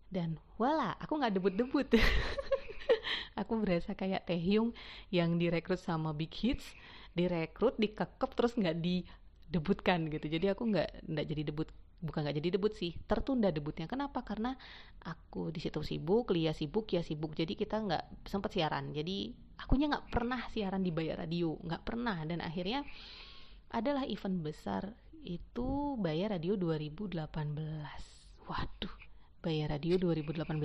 Dan 0.07 0.39
wala 0.57 0.95
aku 1.03 1.19
nggak 1.19 1.35
debut-debut. 1.35 1.91
Aku 3.37 3.61
berasa 3.61 3.93
kayak 3.93 4.25
Taehyung 4.25 4.73
yang 5.13 5.37
direkrut 5.37 5.77
sama 5.77 6.17
Big 6.17 6.33
Hits 6.33 6.73
direkrut 7.17 7.75
dikekep 7.81 8.31
terus 8.37 8.53
nggak 8.55 8.77
didebutkan 8.77 10.13
gitu. 10.13 10.29
Jadi 10.29 10.53
aku 10.53 10.69
nggak 10.69 11.09
nggak 11.09 11.27
jadi 11.27 11.43
debut 11.49 11.69
bukan 12.07 12.25
nggak 12.25 12.37
jadi 12.39 12.49
debut 12.57 12.73
sih 12.73 12.95
tertunda 13.11 13.51
debutnya. 13.51 13.91
Kenapa? 13.91 14.23
Karena 14.23 14.55
aku 15.03 15.51
di 15.51 15.59
situ 15.59 15.83
sibuk 15.83 16.31
Lia 16.31 16.55
sibuk 16.55 16.87
ya 16.95 17.03
sibuk. 17.03 17.35
Jadi 17.35 17.59
kita 17.59 17.83
nggak 17.83 18.31
sempat 18.31 18.55
siaran. 18.55 18.95
Jadi 18.95 19.35
akunya 19.59 19.91
nggak 19.91 20.09
pernah 20.15 20.41
siaran 20.55 20.87
di 20.87 20.95
Bayar 20.95 21.27
Radio 21.27 21.59
nggak 21.61 21.83
pernah. 21.83 22.23
Dan 22.23 22.41
akhirnya 22.41 22.87
adalah 23.75 24.07
event 24.07 24.41
besar 24.41 24.95
itu 25.27 25.99
Bayar 25.99 26.39
Radio 26.39 26.55
2018 26.55 27.27
waduh 28.47 28.95
Bayar 29.43 29.75
Radio 29.75 29.99
2018 29.99 30.63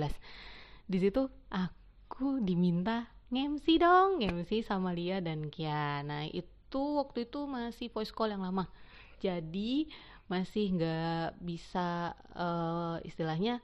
di 0.86 0.98
situ 1.02 1.22
aku 1.50 2.38
diminta 2.38 3.10
ngemsi 3.34 3.82
dong 3.82 4.22
ngemsi 4.22 4.62
sama 4.62 4.94
Lia 4.94 5.18
dan 5.18 5.50
Kia 5.50 6.06
nah 6.06 6.22
itu 6.30 6.80
waktu 7.02 7.26
itu 7.26 7.44
masih 7.44 7.90
voice 7.90 8.14
call 8.14 8.32
yang 8.32 8.46
lama. 8.46 8.64
Jadi 9.22 9.86
masih 10.32 10.72
nggak 10.80 11.36
bisa 11.44 12.16
uh, 12.32 12.96
istilahnya 13.04 13.60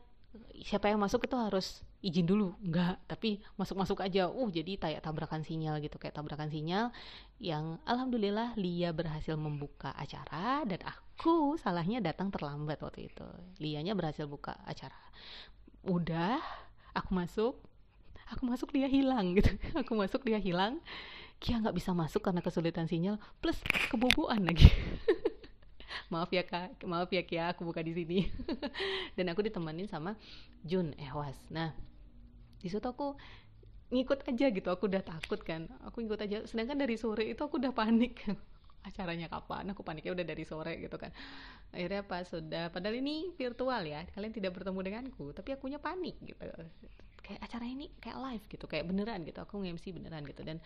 siapa 0.61 0.93
yang 0.93 1.01
masuk 1.01 1.25
itu 1.25 1.37
harus 1.41 1.81
izin 2.05 2.29
dulu. 2.29 2.55
Nggak 2.61 3.09
tapi 3.09 3.41
masuk-masuk 3.57 4.05
aja. 4.05 4.29
Uh 4.29 4.49
jadi 4.53 4.77
kayak 4.77 5.01
tabrakan 5.03 5.43
sinyal 5.43 5.81
gitu 5.81 5.97
kayak 5.97 6.15
tabrakan 6.15 6.53
sinyal 6.53 6.93
yang 7.41 7.81
alhamdulillah 7.89 8.55
Lia 8.61 8.93
berhasil 8.93 9.35
membuka 9.35 9.97
acara 9.97 10.63
dan 10.69 10.85
aku 10.85 11.57
salahnya 11.59 12.05
datang 12.05 12.29
terlambat 12.29 12.79
waktu 12.85 13.09
itu. 13.11 13.27
Lianya 13.59 13.97
berhasil 13.97 14.29
buka 14.29 14.55
acara. 14.69 14.99
Udah 15.89 16.39
aku 16.93 17.17
masuk. 17.17 17.55
Aku 18.37 18.45
masuk 18.45 18.77
dia 18.77 18.85
hilang 18.93 19.33
gitu. 19.41 19.49
Aku 19.81 19.97
masuk 19.97 20.21
dia 20.21 20.37
hilang. 20.37 20.85
Kia 21.41 21.57
nggak 21.65 21.73
bisa 21.73 21.97
masuk 21.97 22.21
karena 22.21 22.45
kesulitan 22.45 22.85
sinyal. 22.85 23.17
Plus 23.41 23.57
keboboan 23.89 24.45
lagi 24.45 24.69
maaf 26.13 26.31
ya 26.33 26.45
kak. 26.45 26.83
Maaf 26.85 27.11
ya 27.13 27.23
Kia 27.25 27.53
aku 27.53 27.65
buka 27.65 27.81
di 27.81 27.93
sini. 27.97 28.19
Dan 29.17 29.33
aku 29.33 29.45
ditemenin 29.45 29.89
sama 29.89 30.15
Jun 30.63 30.93
Ehwas 30.99 31.39
nah 31.49 31.73
di 32.59 32.67
situ 32.67 32.83
aku 32.83 33.15
ngikut 33.89 34.27
aja 34.29 34.47
gitu. 34.53 34.69
Aku 34.69 34.91
udah 34.91 35.03
takut 35.03 35.41
kan. 35.41 35.71
Aku 35.87 36.03
ngikut 36.05 36.21
aja. 36.21 36.45
Sedangkan 36.45 36.77
dari 36.77 36.99
sore 36.99 37.31
itu 37.31 37.41
aku 37.41 37.63
udah 37.63 37.73
panik. 37.73 38.21
Acaranya 38.89 39.31
kapan? 39.31 39.71
Aku 39.73 39.83
paniknya 39.87 40.13
udah 40.15 40.27
dari 40.27 40.45
sore 40.45 40.79
gitu 40.83 40.99
kan. 40.99 41.15
Akhirnya 41.73 42.03
pas 42.05 42.27
sudah 42.27 42.69
padahal 42.75 43.01
ini 43.01 43.33
virtual 43.39 43.83
ya. 43.87 44.05
Kalian 44.13 44.33
tidak 44.35 44.59
bertemu 44.59 44.79
denganku 44.85 45.33
tapi 45.33 45.55
akunya 45.55 45.79
panik 45.81 46.19
gitu. 46.21 46.43
Kayak 47.23 47.41
acara 47.45 47.65
ini 47.69 47.93
kayak 48.01 48.19
live 48.19 48.45
gitu 48.51 48.65
kayak 48.67 48.85
beneran 48.87 49.25
gitu. 49.25 49.39
Aku 49.41 49.63
nge-MC 49.63 49.95
beneran 49.95 50.27
gitu. 50.27 50.43
Dan 50.45 50.59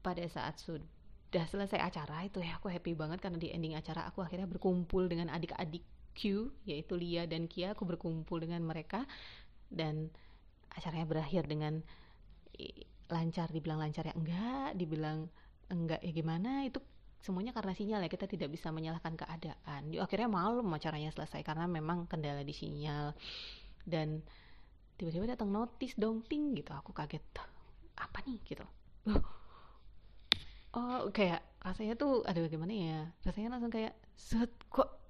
pada 0.00 0.22
saat 0.30 0.62
sudah 0.62 0.86
udah 1.26 1.44
selesai 1.50 1.82
acara 1.82 2.22
itu 2.24 2.38
ya 2.38 2.56
aku 2.56 2.70
happy 2.70 2.94
banget 2.94 3.18
karena 3.18 3.36
di 3.36 3.50
ending 3.50 3.74
acara 3.74 4.06
aku 4.06 4.22
akhirnya 4.22 4.46
berkumpul 4.46 5.10
dengan 5.10 5.28
adik-adik 5.34 5.82
Q 6.16 6.48
yaitu 6.64 6.96
Lia 6.96 7.28
dan 7.28 7.44
Kia. 7.46 7.76
Aku 7.76 7.84
berkumpul 7.84 8.40
dengan 8.40 8.64
mereka 8.64 9.04
dan 9.68 10.08
acaranya 10.72 11.04
berakhir 11.04 11.44
dengan 11.44 11.84
lancar. 13.12 13.52
Dibilang 13.52 13.78
lancar 13.84 14.08
ya 14.08 14.16
enggak 14.16 14.72
dibilang 14.80 15.28
enggak 15.68 16.00
ya 16.00 16.12
gimana 16.16 16.64
itu 16.64 16.80
semuanya 17.20 17.52
karena 17.52 17.76
sinyal 17.76 18.00
ya. 18.00 18.08
Kita 18.08 18.24
tidak 18.24 18.48
bisa 18.48 18.72
menyalahkan 18.72 19.14
keadaan. 19.14 19.92
Di 19.92 20.00
akhirnya 20.00 20.32
malam 20.32 20.66
acaranya 20.72 21.12
selesai 21.12 21.44
karena 21.44 21.68
memang 21.68 22.08
kendala 22.08 22.40
di 22.40 22.56
sinyal. 22.56 23.12
Dan 23.84 24.24
tiba-tiba 24.96 25.36
datang 25.36 25.52
notis 25.52 25.92
dong 26.00 26.24
ting 26.24 26.56
gitu. 26.56 26.72
Aku 26.72 26.96
kaget 26.96 27.22
apa 27.96 28.18
nih? 28.24 28.40
gitu 28.44 28.64
oh 30.76 31.08
kayak 31.10 31.40
rasanya 31.64 31.96
tuh 31.96 32.22
ada 32.28 32.38
bagaimana 32.38 32.70
ya? 32.70 33.00
Rasanya 33.24 33.56
langsung 33.56 33.72
kayak 33.72 33.96
set 34.14 34.52
kok 34.68 35.00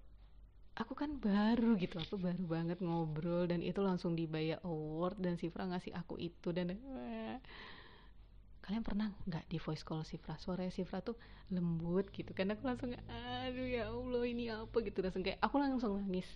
aku 0.79 0.95
kan 0.95 1.19
baru 1.19 1.75
gitu. 1.77 1.99
Aku 1.99 2.17
baru 2.17 2.47
banget 2.47 2.79
ngobrol 2.81 3.51
dan 3.51 3.61
itu 3.61 3.83
langsung 3.83 4.15
dibayar 4.15 4.63
award 4.63 5.19
dan 5.19 5.35
Sifra 5.37 5.67
ngasih 5.67 5.93
aku 5.93 6.17
itu 6.23 6.55
dan 6.55 6.73
kalian 8.65 8.83
pernah 8.83 9.15
nggak 9.27 9.47
di 9.51 9.59
voice 9.59 9.83
call 9.83 10.07
Sifra? 10.07 10.39
Suara 10.39 10.71
Sifra 10.71 11.03
tuh 11.03 11.19
lembut 11.51 12.09
gitu 12.15 12.31
kan. 12.31 12.55
Aku 12.55 12.63
langsung 12.63 12.95
aduh 12.95 13.67
ya 13.67 13.91
Allah 13.91 14.23
ini 14.25 14.49
apa? 14.49 14.77
Gitu. 14.81 15.03
Langsung 15.03 15.27
kayak 15.27 15.43
aku 15.43 15.59
langsung 15.59 15.99
nangis. 15.99 16.31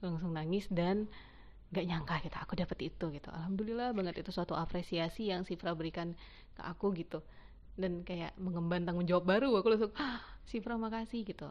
Langsung 0.00 0.32
nangis 0.32 0.64
dan 0.72 1.06
nggak 1.66 1.86
nyangka 1.86 2.14
gitu 2.24 2.36
aku 2.40 2.54
dapet 2.56 2.78
itu 2.88 3.04
gitu. 3.12 3.28
Alhamdulillah 3.28 3.92
banget 3.92 4.24
itu 4.24 4.32
suatu 4.32 4.56
apresiasi 4.56 5.28
yang 5.28 5.44
Sifra 5.44 5.76
berikan 5.76 6.16
ke 6.56 6.62
aku 6.64 6.96
gitu 6.96 7.20
dan 7.76 8.02
kayak 8.02 8.32
mengemban 8.40 8.88
tanggung 8.88 9.04
jawab 9.04 9.28
baru 9.28 9.52
aku 9.60 9.68
langsung 9.68 9.92
ah, 10.00 10.20
Sifra 10.48 10.80
makasih 10.80 11.22
gitu. 11.28 11.48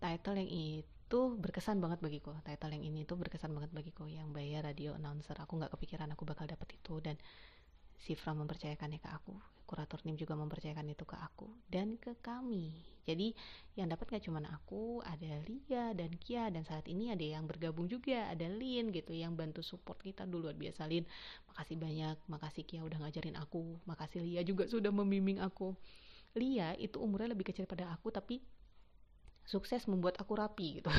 Title 0.00 0.36
yang 0.40 0.50
itu 0.50 1.20
berkesan 1.36 1.80
banget 1.80 2.00
bagiku. 2.00 2.36
Title 2.44 2.76
yang 2.76 2.84
ini 2.84 3.08
tuh 3.08 3.16
berkesan 3.16 3.52
banget 3.56 3.72
bagiku. 3.72 4.04
Yang 4.04 4.28
bayar 4.36 4.68
radio 4.68 4.96
announcer 4.96 5.36
aku 5.38 5.60
nggak 5.60 5.72
kepikiran 5.76 6.12
aku 6.12 6.28
bakal 6.28 6.44
dapet 6.44 6.76
itu. 6.76 7.00
Dan 7.00 7.16
Sifra 8.00 8.32
mempercayakannya 8.32 8.98
ke 8.98 9.08
aku 9.12 9.36
kurator 9.70 10.02
NIM 10.02 10.18
juga 10.18 10.34
mempercayakan 10.34 10.82
itu 10.90 11.06
ke 11.06 11.14
aku 11.14 11.46
dan 11.70 11.94
ke 11.94 12.18
kami. 12.18 12.74
Jadi 13.06 13.30
yang 13.78 13.86
dapat 13.86 14.18
gak 14.18 14.26
cuma 14.26 14.42
aku 14.50 14.98
ada 15.06 15.38
Lia 15.46 15.94
dan 15.94 16.10
Kia 16.18 16.50
dan 16.50 16.66
saat 16.66 16.90
ini 16.90 17.14
ada 17.14 17.22
yang 17.22 17.46
bergabung 17.46 17.86
juga 17.86 18.26
ada 18.26 18.50
Lin 18.50 18.90
gitu 18.90 19.14
yang 19.14 19.38
bantu 19.38 19.62
support 19.62 20.02
kita. 20.02 20.26
Dulu 20.26 20.50
luar 20.50 20.58
biasa 20.58 20.90
Lin. 20.90 21.06
Makasih 21.54 21.78
banyak 21.78 22.18
makasih 22.26 22.66
Kia 22.66 22.82
udah 22.82 22.98
ngajarin 22.98 23.38
aku 23.38 23.78
makasih 23.86 24.26
Lia 24.26 24.42
juga 24.42 24.66
sudah 24.66 24.90
membimbing 24.90 25.38
aku. 25.38 25.78
Lia 26.34 26.74
itu 26.74 26.98
umurnya 26.98 27.30
lebih 27.38 27.54
kecil 27.54 27.70
pada 27.70 27.94
aku 27.94 28.10
tapi 28.10 28.42
sukses 29.46 29.86
membuat 29.86 30.18
aku 30.18 30.34
rapi 30.34 30.82
gitu. 30.82 30.90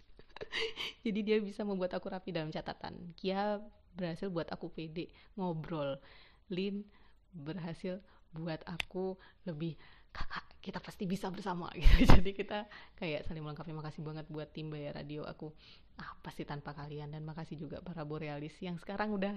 Jadi 1.06 1.20
dia 1.22 1.38
bisa 1.38 1.62
membuat 1.62 1.94
aku 1.94 2.10
rapi 2.10 2.34
dalam 2.34 2.50
catatan. 2.50 3.14
Kia 3.14 3.62
berhasil 4.00 4.32
buat 4.32 4.48
aku 4.48 4.72
pede 4.72 5.12
ngobrol. 5.36 6.00
Lin 6.48 6.88
berhasil 7.30 8.00
buat 8.32 8.64
aku 8.64 9.20
lebih 9.44 9.76
kakak 10.10 10.50
kita 10.60 10.76
pasti 10.80 11.08
bisa 11.08 11.32
bersama. 11.32 11.72
Gitu. 11.76 12.08
Jadi 12.08 12.30
kita 12.36 12.68
kayak 12.96 13.28
saling 13.28 13.44
melengkapi. 13.44 13.72
Makasih 13.72 14.04
banget 14.04 14.26
buat 14.28 14.48
tim 14.52 14.68
bayar 14.68 15.00
radio 15.00 15.24
aku. 15.24 15.52
Apa 16.00 16.32
sih 16.32 16.48
tanpa 16.48 16.72
kalian? 16.72 17.12
Dan 17.12 17.24
makasih 17.24 17.60
juga 17.60 17.80
para 17.84 18.04
borealis 18.04 18.56
yang 18.64 18.80
sekarang 18.80 19.12
udah 19.12 19.36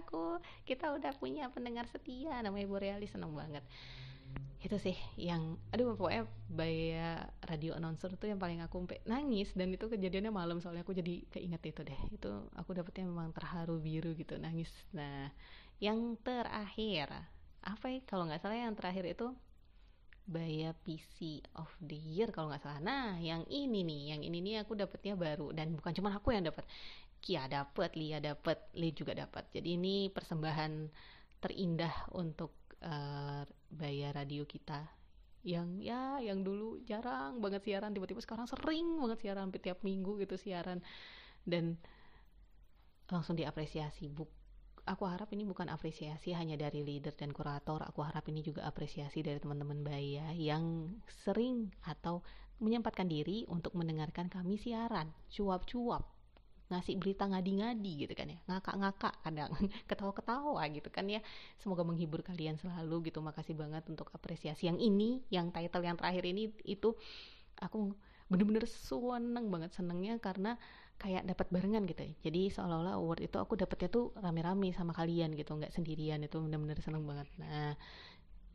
aku 0.00 0.40
kita 0.68 0.92
udah 0.92 1.12
punya 1.16 1.48
pendengar 1.52 1.88
setia. 1.88 2.40
Namanya 2.40 2.68
borealis 2.68 3.12
seneng 3.12 3.32
banget 3.32 3.64
itu 4.64 4.80
sih 4.80 4.96
yang 5.20 5.60
aduh 5.68 5.92
pokoknya 5.92 6.24
bayar 6.48 7.28
radio 7.44 7.76
announcer 7.76 8.08
tuh 8.16 8.32
yang 8.32 8.40
paling 8.40 8.64
aku 8.64 8.80
nangis 9.04 9.52
dan 9.52 9.68
itu 9.68 9.92
kejadiannya 9.92 10.32
malam 10.32 10.56
soalnya 10.64 10.88
aku 10.88 10.96
jadi 10.96 11.20
keinget 11.28 11.60
itu 11.68 11.84
deh 11.84 12.00
itu 12.08 12.32
aku 12.56 12.72
dapetnya 12.72 13.04
memang 13.04 13.28
terharu 13.36 13.76
biru 13.76 14.16
gitu 14.16 14.40
nangis 14.40 14.72
nah 14.96 15.28
yang 15.84 16.16
terakhir 16.24 17.12
apa 17.60 17.86
ya 17.92 18.00
kalau 18.08 18.24
nggak 18.24 18.40
salah 18.40 18.56
yang 18.56 18.72
terakhir 18.72 19.04
itu 19.04 19.36
Baya 20.24 20.72
PC 20.72 21.44
of 21.60 21.68
the 21.84 22.00
Year 22.00 22.32
kalau 22.32 22.48
nggak 22.48 22.64
salah. 22.64 22.80
Nah, 22.80 23.20
yang 23.20 23.44
ini 23.44 23.84
nih, 23.84 24.16
yang 24.16 24.24
ini 24.24 24.40
nih 24.40 24.64
aku 24.64 24.72
dapetnya 24.72 25.20
baru 25.20 25.52
dan 25.52 25.76
bukan 25.76 25.92
cuma 25.92 26.16
aku 26.16 26.32
yang 26.32 26.48
dapat. 26.48 26.64
Kia 27.20 27.44
dapat, 27.44 27.92
Lia 27.92 28.24
dapat, 28.24 28.72
Lee 28.72 28.96
juga 28.96 29.12
dapat. 29.12 29.44
Jadi 29.52 29.76
ini 29.76 30.08
persembahan 30.08 30.88
terindah 31.44 32.16
untuk 32.16 32.63
uh, 32.82 33.44
bayar 33.70 34.16
radio 34.16 34.42
kita. 34.48 34.82
Yang 35.44 35.68
ya 35.84 36.18
yang 36.24 36.40
dulu 36.40 36.80
jarang 36.88 37.38
banget 37.38 37.62
siaran 37.68 37.92
tiba-tiba 37.92 38.24
sekarang 38.24 38.48
sering 38.48 38.96
banget 38.96 39.18
siaran 39.20 39.52
tiap 39.52 39.84
minggu 39.84 40.16
gitu 40.24 40.40
siaran. 40.40 40.80
Dan 41.44 41.76
langsung 43.12 43.36
diapresiasi. 43.36 44.08
Buk 44.08 44.32
aku 44.84 45.08
harap 45.08 45.32
ini 45.32 45.48
bukan 45.48 45.72
apresiasi 45.72 46.36
hanya 46.36 46.60
dari 46.60 46.84
leader 46.84 47.12
dan 47.16 47.32
kurator 47.32 47.80
aku 47.80 48.04
harap 48.04 48.28
ini 48.28 48.44
juga 48.44 48.68
apresiasi 48.68 49.24
dari 49.24 49.40
teman-teman 49.40 49.80
Baya 49.80 50.32
yang 50.36 50.92
sering 51.24 51.72
atau 51.88 52.20
menyempatkan 52.60 53.08
diri 53.10 53.48
untuk 53.50 53.74
mendengarkan 53.74 54.30
kami 54.30 54.60
siaran. 54.60 55.10
Cuap-cuap 55.32 56.13
ngasih 56.74 56.98
berita 56.98 57.30
ngadi-ngadi 57.30 57.92
gitu 58.06 58.12
kan 58.18 58.26
ya. 58.34 58.38
Ngakak-ngakak 58.50 59.14
kadang 59.22 59.50
ketawa-ketawa 59.90 60.62
gitu 60.74 60.88
kan 60.90 61.06
ya. 61.06 61.22
Semoga 61.62 61.86
menghibur 61.86 62.26
kalian 62.26 62.58
selalu 62.58 63.08
gitu. 63.08 63.22
Makasih 63.22 63.54
banget 63.54 63.86
untuk 63.86 64.10
apresiasi 64.10 64.66
yang 64.66 64.82
ini 64.82 65.22
yang 65.30 65.54
title 65.54 65.86
yang 65.86 65.94
terakhir 65.94 66.26
ini 66.26 66.50
itu 66.66 66.92
aku 67.62 67.94
bener-bener 68.26 68.66
seneng 68.66 69.52
banget 69.52 69.70
senengnya 69.76 70.16
karena 70.18 70.58
kayak 70.96 71.26
dapat 71.26 71.46
barengan 71.50 71.84
gitu 71.90 72.06
ya. 72.06 72.12
jadi 72.30 72.54
seolah-olah 72.54 72.94
award 72.96 73.20
itu 73.26 73.36
aku 73.42 73.58
dapetnya 73.58 73.90
tuh 73.90 74.14
rame-rame 74.14 74.70
sama 74.70 74.94
kalian 74.94 75.34
gitu 75.38 75.54
nggak 75.54 75.70
sendirian. 75.70 76.22
Itu 76.26 76.42
bener-bener 76.42 76.78
seneng 76.82 77.06
banget. 77.06 77.28
Nah 77.38 77.78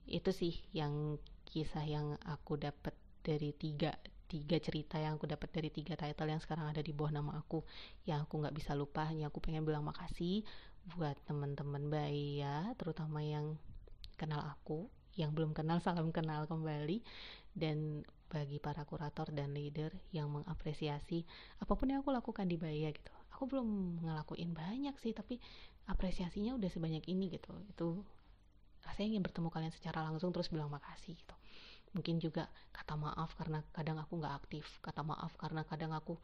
itu 0.09 0.31
sih 0.33 0.53
yang 0.73 1.21
kisah 1.45 1.85
yang 1.85 2.17
aku 2.25 2.57
dapat 2.57 2.93
dari 3.21 3.53
tiga 3.53 3.93
tiga 4.29 4.61
cerita 4.61 5.01
yang 5.01 5.17
aku 5.17 5.25
dapat 5.25 5.49
dari 5.49 5.73
tiga 5.73 5.97
title 5.97 6.29
yang 6.29 6.37
sekarang 6.37 6.69
ada 6.69 6.85
di 6.85 6.93
bawah 6.93 7.09
nama 7.09 7.41
aku 7.41 7.65
yang 8.05 8.23
aku 8.29 8.37
nggak 8.45 8.53
bisa 8.53 8.77
lupa. 8.77 9.09
Hanya 9.09 9.33
aku 9.33 9.41
pengen 9.41 9.65
bilang 9.65 9.81
makasih 9.81 10.45
buat 10.95 11.17
teman-teman 11.25 11.89
bayi 11.89 12.45
ya 12.45 12.71
terutama 12.77 13.25
yang 13.25 13.57
kenal 14.15 14.45
aku 14.45 14.87
yang 15.17 15.33
belum 15.33 15.57
kenal 15.57 15.81
salam 15.85 16.13
kenal 16.13 16.45
kembali. 16.45 17.01
Dan 17.49 18.05
bagi 18.29 18.61
para 18.61 18.85
kurator 18.85 19.33
dan 19.33 19.57
leader 19.57 19.89
yang 20.13 20.29
mengapresiasi 20.29 21.25
apa 21.57 21.73
pun 21.73 21.89
yang 21.89 22.05
aku 22.05 22.13
lakukan 22.13 22.45
di 22.45 22.61
Baya 22.61 22.93
gitu. 22.93 23.09
Aku 23.33 23.49
belum 23.49 23.99
ngelakuin 24.05 24.53
banyak 24.53 24.93
sih 25.01 25.17
tapi 25.17 25.41
apresiasinya 25.89 26.53
udah 26.53 26.69
sebanyak 26.69 27.01
ini 27.09 27.33
gitu. 27.33 27.49
Itu 27.73 28.05
rasanya 28.85 29.17
ingin 29.17 29.23
bertemu 29.25 29.49
kalian 29.49 29.73
secara 29.73 30.05
langsung 30.05 30.29
terus 30.29 30.47
bilang 30.53 30.69
makasih 30.71 31.17
gitu 31.17 31.35
mungkin 31.95 32.21
juga 32.21 32.47
kata 32.75 32.93
maaf 32.93 33.33
karena 33.39 33.65
kadang 33.73 33.97
aku 33.97 34.21
nggak 34.21 34.35
aktif 34.45 34.65
kata 34.85 35.01
maaf 35.01 35.33
karena 35.41 35.65
kadang 35.65 35.91
aku 35.95 36.17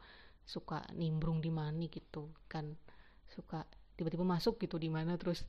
suka 0.46 0.86
nimbrung 0.94 1.42
di 1.42 1.50
mana 1.50 1.90
gitu 1.90 2.30
kan 2.46 2.78
suka 3.26 3.66
tiba-tiba 3.98 4.22
masuk 4.22 4.62
gitu 4.62 4.78
di 4.78 4.86
mana 4.86 5.18
terus 5.18 5.42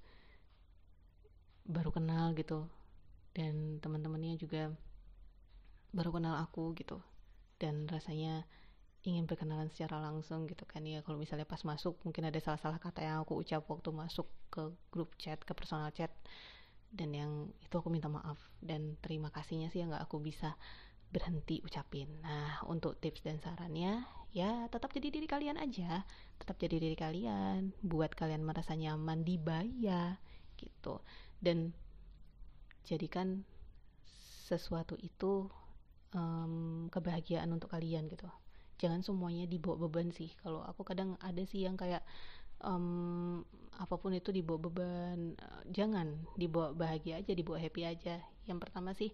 baru 1.68 1.92
kenal 1.92 2.32
gitu. 2.34 2.66
Dan 3.36 3.78
teman-temannya 3.84 4.34
juga 4.42 4.74
baru 5.94 6.10
kenal 6.18 6.42
aku 6.42 6.74
gitu 6.74 6.98
dan 7.62 7.86
rasanya 7.86 8.44
ingin 9.06 9.30
berkenalan 9.30 9.70
secara 9.70 10.02
langsung 10.02 10.50
gitu 10.50 10.66
kan 10.66 10.82
ya. 10.82 11.06
Kalau 11.06 11.22
misalnya 11.22 11.46
pas 11.46 11.62
masuk 11.62 12.02
mungkin 12.02 12.28
ada 12.28 12.40
salah-salah 12.42 12.82
kata 12.82 13.06
yang 13.06 13.22
aku 13.22 13.38
ucap 13.38 13.62
waktu 13.70 13.94
masuk 13.94 14.26
ke 14.50 14.74
grup 14.90 15.14
chat 15.22 15.38
ke 15.46 15.54
personal 15.54 15.94
chat 15.94 16.10
dan 16.92 17.10
yang 17.14 17.32
itu 17.60 17.76
aku 17.76 17.92
minta 17.92 18.08
maaf. 18.08 18.40
Dan 18.60 18.96
terima 19.04 19.30
kasihnya 19.30 19.72
sih 19.72 19.84
yang 19.84 19.94
nggak 19.94 20.08
aku 20.08 20.20
bisa 20.24 20.56
berhenti 21.08 21.64
ucapin. 21.64 22.08
Nah 22.24 22.64
untuk 22.68 23.00
tips 23.00 23.24
dan 23.24 23.40
sarannya 23.40 24.04
ya 24.36 24.68
tetap 24.68 24.92
jadi 24.92 25.08
diri 25.12 25.28
kalian 25.28 25.58
aja. 25.60 26.04
Tetap 26.40 26.60
jadi 26.60 26.80
diri 26.80 26.96
kalian. 26.96 27.76
Buat 27.84 28.16
kalian 28.16 28.44
merasa 28.44 28.76
nyaman 28.76 29.24
di 29.24 29.36
baya 29.40 30.20
gitu. 30.60 31.00
Dan 31.40 31.72
jadikan 32.88 33.44
sesuatu 34.48 34.96
itu 35.04 35.52
um, 36.16 36.88
kebahagiaan 36.88 37.52
untuk 37.52 37.72
kalian 37.72 38.08
gitu. 38.08 38.28
Jangan 38.78 39.04
semuanya 39.04 39.50
dibawa 39.50 39.76
beban 39.88 40.14
sih. 40.14 40.32
Kalau 40.40 40.64
aku 40.64 40.88
kadang 40.88 41.20
ada 41.20 41.44
sih 41.44 41.66
yang 41.66 41.76
kayak 41.76 42.06
um, 42.64 43.44
apa 43.78 43.96
pun 43.96 44.12
itu 44.14 44.34
dibawa 44.34 44.60
beban. 44.70 45.38
Uh, 45.38 45.64
jangan 45.70 46.18
dibawa 46.34 46.74
bahagia 46.74 47.22
aja 47.22 47.32
dibawa 47.38 47.62
happy 47.62 47.86
aja. 47.86 48.20
Yang 48.50 48.60
pertama 48.66 48.92
sih 48.98 49.14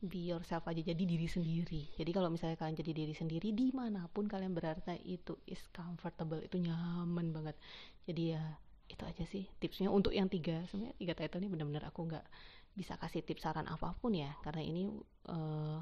be 0.00 0.32
yourself 0.32 0.64
aja 0.64 0.80
jadi 0.80 1.04
diri 1.04 1.28
sendiri. 1.28 1.92
Jadi 1.94 2.10
kalau 2.10 2.32
misalnya 2.32 2.56
kalian 2.56 2.76
jadi 2.80 2.92
diri 2.96 3.14
sendiri 3.14 3.52
di 3.52 3.68
mana 3.70 4.08
pun 4.08 4.24
kalian 4.24 4.56
berarti 4.56 4.96
itu 5.04 5.36
is 5.44 5.60
comfortable 5.70 6.40
itu 6.40 6.56
nyaman 6.56 7.30
banget. 7.30 7.56
Jadi 8.08 8.34
ya 8.34 8.42
itu 8.88 9.02
aja 9.04 9.24
sih 9.28 9.44
tipsnya. 9.60 9.92
Untuk 9.92 10.16
yang 10.16 10.26
tiga 10.26 10.64
sebenarnya 10.72 10.96
tiga 10.96 11.14
title 11.14 11.44
ini 11.44 11.48
benar-benar 11.52 11.84
aku 11.92 12.08
nggak 12.08 12.26
bisa 12.74 12.96
kasih 12.96 13.20
tips 13.22 13.44
saran 13.44 13.68
apa 13.68 13.92
pun 14.00 14.16
ya. 14.16 14.32
Karena 14.40 14.64
ini 14.64 14.88
uh, 15.28 15.78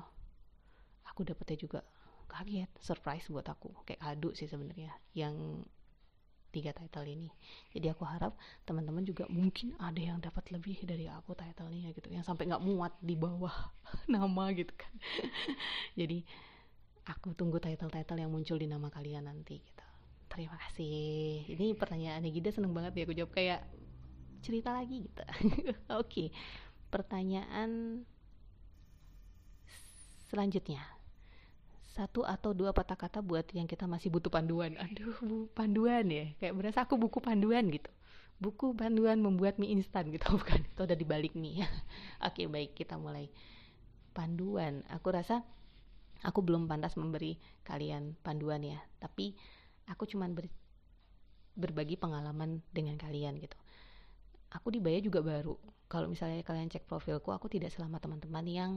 aku 1.07 1.23
dapetnya 1.23 1.57
juga 1.57 1.81
kaget 2.27 2.69
surprise 2.83 3.31
buat 3.31 3.47
aku. 3.47 3.71
Kayak 3.87 4.03
kado 4.03 4.35
sih 4.35 4.51
sebenarnya 4.51 4.93
yang 5.15 5.63
tiga 6.49 6.73
title 6.73 7.05
ini. 7.05 7.29
Jadi 7.77 7.93
aku 7.93 8.05
harap 8.09 8.35
teman-teman 8.65 9.05
juga 9.05 9.29
mungkin 9.29 9.77
ada 9.77 10.01
yang 10.01 10.19
dapat 10.19 10.49
lebih 10.49 10.81
dari 10.85 11.07
aku 11.09 11.37
titlenya 11.37 11.93
gitu. 11.93 12.09
Yang 12.09 12.25
sampai 12.29 12.49
nggak 12.49 12.65
muat 12.65 12.97
di 13.01 13.15
bawah 13.15 13.53
nama 14.13 14.45
gitu 14.57 14.73
kan. 14.73 14.93
Jadi 16.01 16.25
aku 17.09 17.33
tunggu 17.33 17.61
title-title 17.61 18.21
yang 18.21 18.33
muncul 18.33 18.57
di 18.57 18.69
nama 18.69 18.89
kalian 18.89 19.29
nanti 19.29 19.61
gitu. 19.61 19.87
Terima 20.29 20.57
kasih. 20.61 21.49
Ini 21.49 21.73
pertanyaannya 21.77 22.31
Gida 22.33 22.53
seneng 22.53 22.77
banget 22.77 22.93
ya 23.01 23.03
aku 23.09 23.17
jawab 23.17 23.33
kayak 23.33 23.65
cerita 24.45 24.73
lagi 24.73 25.09
gitu. 25.09 25.23
Oke. 25.97 26.05
Okay. 26.05 26.29
pertanyaan 26.89 28.01
selanjutnya 30.33 30.81
satu 31.89 32.23
atau 32.23 32.53
dua 32.53 32.77
patah 32.77 32.95
kata 32.95 33.25
buat 33.25 33.49
yang 33.57 33.65
kita 33.65 33.89
masih 33.89 34.13
butuh 34.13 34.29
panduan. 34.29 34.77
Aduh, 34.77 35.17
bu, 35.25 35.37
panduan 35.57 36.05
ya. 36.09 36.29
Kayak 36.37 36.55
berasa 36.55 36.79
aku 36.85 37.01
buku 37.01 37.19
panduan 37.25 37.67
gitu. 37.73 37.89
Buku 38.39 38.77
panduan 38.77 39.19
membuat 39.19 39.57
mie 39.57 39.73
instan 39.75 40.13
gitu 40.13 40.29
bukan? 40.39 40.63
Itu 40.63 40.85
udah 40.85 40.99
dibalik 40.99 41.35
mie. 41.35 41.65
Oke, 42.29 42.47
baik 42.47 42.77
kita 42.77 43.01
mulai. 43.01 43.33
Panduan. 44.13 44.85
Aku 44.93 45.11
rasa 45.11 45.43
aku 46.23 46.45
belum 46.45 46.69
pantas 46.69 46.95
memberi 46.95 47.41
kalian 47.65 48.15
panduan 48.21 48.63
ya. 48.63 48.79
Tapi 49.01 49.35
aku 49.89 50.05
cuman 50.07 50.37
ber, 50.37 50.47
berbagi 51.59 51.99
pengalaman 51.99 52.63
dengan 52.71 52.95
kalian 53.01 53.41
gitu. 53.41 53.57
Aku 54.55 54.73
di 54.73 54.81
Baya 54.81 55.01
juga 55.03 55.21
baru. 55.21 55.57
Kalau 55.89 56.09
misalnya 56.09 56.45
kalian 56.45 56.69
cek 56.69 56.85
profilku, 56.85 57.33
aku 57.33 57.49
tidak 57.49 57.73
selama 57.73 57.97
teman-teman 57.97 58.45
yang 58.45 58.73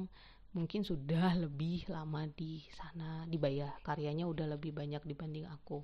mungkin 0.52 0.84
sudah 0.84 1.40
lebih 1.40 1.88
lama 1.88 2.28
di 2.28 2.60
sana 2.76 3.24
dibayar 3.24 3.72
karyanya 3.88 4.28
udah 4.28 4.52
lebih 4.52 4.76
banyak 4.76 5.04
dibanding 5.08 5.48
aku. 5.48 5.84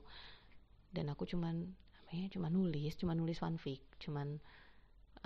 Dan 0.91 1.12
aku 1.12 1.23
cuman 1.27 1.63
apa 2.03 2.12
ya 2.15 2.27
cuman 2.32 2.51
nulis 2.56 2.95
cuman 2.95 3.19
nulis 3.19 3.39
fanfic 3.43 3.84
cuman 3.99 4.39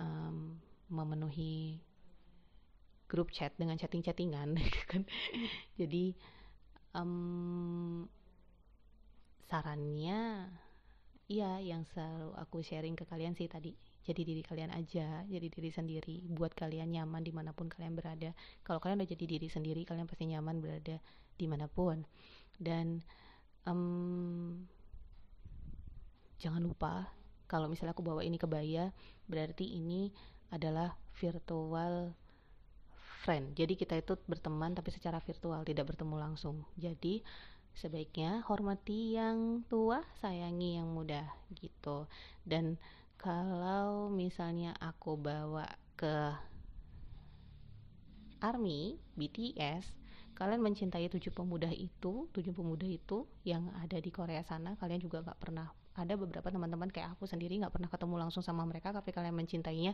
um, 0.02 0.58
memenuhi 0.90 1.78
grup 3.06 3.30
chat 3.30 3.54
dengan 3.60 3.78
chatting-chattingan 3.78 4.58
kan. 4.92 5.04
Jadi 5.76 6.16
um, 6.96 8.08
sarannya 9.52 10.48
iya 11.28 11.60
yang 11.60 11.84
selalu 11.92 12.32
aku 12.40 12.64
sharing 12.64 12.96
ke 12.96 13.04
kalian 13.04 13.36
sih 13.36 13.52
tadi 13.52 13.76
jadi 14.02 14.22
diri 14.26 14.42
kalian 14.42 14.74
aja 14.74 15.22
jadi 15.30 15.48
diri 15.48 15.70
sendiri 15.70 16.26
buat 16.34 16.58
kalian 16.58 16.90
nyaman 16.90 17.22
di 17.22 17.30
mana 17.30 17.54
pun 17.54 17.70
kalian 17.70 17.94
berada. 17.94 18.34
Kalau 18.66 18.82
kalian 18.82 19.02
udah 19.02 19.10
jadi 19.10 19.26
diri 19.38 19.48
sendiri 19.48 19.86
kalian 19.86 20.10
pasti 20.10 20.26
nyaman 20.26 20.58
berada 20.58 20.98
di 21.38 21.46
mana 21.46 21.70
pun. 21.70 22.02
Dan 22.58 23.02
um, 23.66 24.66
jangan 26.42 26.66
lupa 26.66 27.14
kalau 27.46 27.70
misalnya 27.70 27.94
aku 27.94 28.02
bawa 28.02 28.26
ini 28.26 28.42
ke 28.42 28.48
Baya 28.50 28.90
berarti 29.30 29.78
ini 29.78 30.10
adalah 30.50 30.98
virtual 31.22 32.18
friend. 33.22 33.54
Jadi 33.54 33.78
kita 33.78 34.02
itu 34.02 34.18
berteman 34.26 34.74
tapi 34.74 34.90
secara 34.90 35.22
virtual 35.22 35.62
tidak 35.62 35.94
bertemu 35.94 36.16
langsung. 36.18 36.66
Jadi 36.74 37.22
sebaiknya 37.72 38.44
hormati 38.50 39.16
yang 39.16 39.64
tua 39.70 40.04
sayangi 40.20 40.82
yang 40.82 40.90
muda 40.92 41.24
gitu. 41.54 42.10
Dan 42.44 42.82
kalau 43.22 44.10
misalnya 44.10 44.74
aku 44.82 45.14
bawa 45.14 45.70
ke 45.94 46.34
ARMY, 48.42 48.98
BTS, 49.14 49.86
kalian 50.34 50.66
mencintai 50.66 51.06
tujuh 51.06 51.30
pemuda 51.30 51.70
itu, 51.70 52.26
tujuh 52.34 52.50
pemuda 52.50 52.90
itu 52.90 53.30
yang 53.46 53.70
ada 53.78 54.02
di 54.02 54.10
Korea 54.10 54.42
sana, 54.42 54.74
kalian 54.82 54.98
juga 54.98 55.22
nggak 55.22 55.38
pernah 55.38 55.70
ada 55.94 56.18
beberapa 56.18 56.50
teman-teman 56.50 56.90
kayak 56.90 57.14
aku 57.14 57.30
sendiri 57.30 57.62
nggak 57.62 57.70
pernah 57.70 57.94
ketemu 57.94 58.16
langsung 58.26 58.42
sama 58.42 58.66
mereka, 58.66 58.90
tapi 58.90 59.14
kalian 59.14 59.38
mencintainya. 59.38 59.94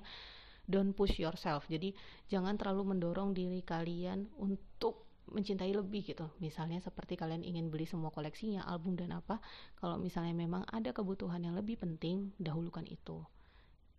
Don't 0.67 0.91
push 0.95 1.15
yourself. 1.19 1.63
Jadi 1.71 1.95
jangan 2.27 2.59
terlalu 2.59 2.95
mendorong 2.95 3.31
diri 3.31 3.63
kalian 3.63 4.27
untuk 4.35 5.06
mencintai 5.31 5.71
lebih 5.75 6.07
gitu. 6.07 6.31
Misalnya 6.39 6.79
seperti 6.79 7.19
kalian 7.19 7.43
ingin 7.43 7.67
beli 7.67 7.83
semua 7.83 8.09
koleksinya 8.11 8.63
album 8.63 8.95
dan 8.95 9.11
apa 9.15 9.43
kalau 9.79 9.99
misalnya 9.99 10.33
memang 10.33 10.63
ada 10.71 10.95
kebutuhan 10.95 11.43
yang 11.43 11.55
lebih 11.55 11.75
penting 11.79 12.31
dahulukan 12.39 12.87
itu. 12.87 13.23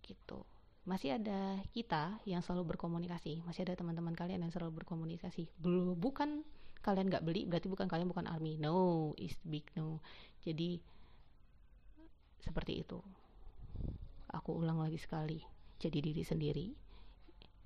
Gitu. 0.00 0.44
Masih 0.88 1.20
ada 1.20 1.60
kita 1.76 2.16
yang 2.24 2.40
selalu 2.40 2.76
berkomunikasi. 2.76 3.44
Masih 3.44 3.68
ada 3.68 3.76
teman-teman 3.76 4.16
kalian 4.16 4.40
yang 4.40 4.52
selalu 4.52 4.80
berkomunikasi. 4.82 5.52
Belum 5.60 5.92
bukan 5.92 6.44
kalian 6.80 7.10
nggak 7.12 7.26
beli 7.26 7.44
berarti 7.44 7.68
bukan 7.68 7.86
kalian 7.90 8.08
bukan 8.08 8.24
army. 8.24 8.56
No 8.56 9.12
is 9.20 9.36
big 9.44 9.68
no. 9.76 10.00
Jadi 10.40 10.80
seperti 12.40 12.80
itu. 12.80 13.04
Aku 14.32 14.56
ulang 14.56 14.80
lagi 14.80 14.96
sekali. 14.96 15.44
Jadi 15.76 15.98
diri 16.00 16.24
sendiri. 16.24 16.66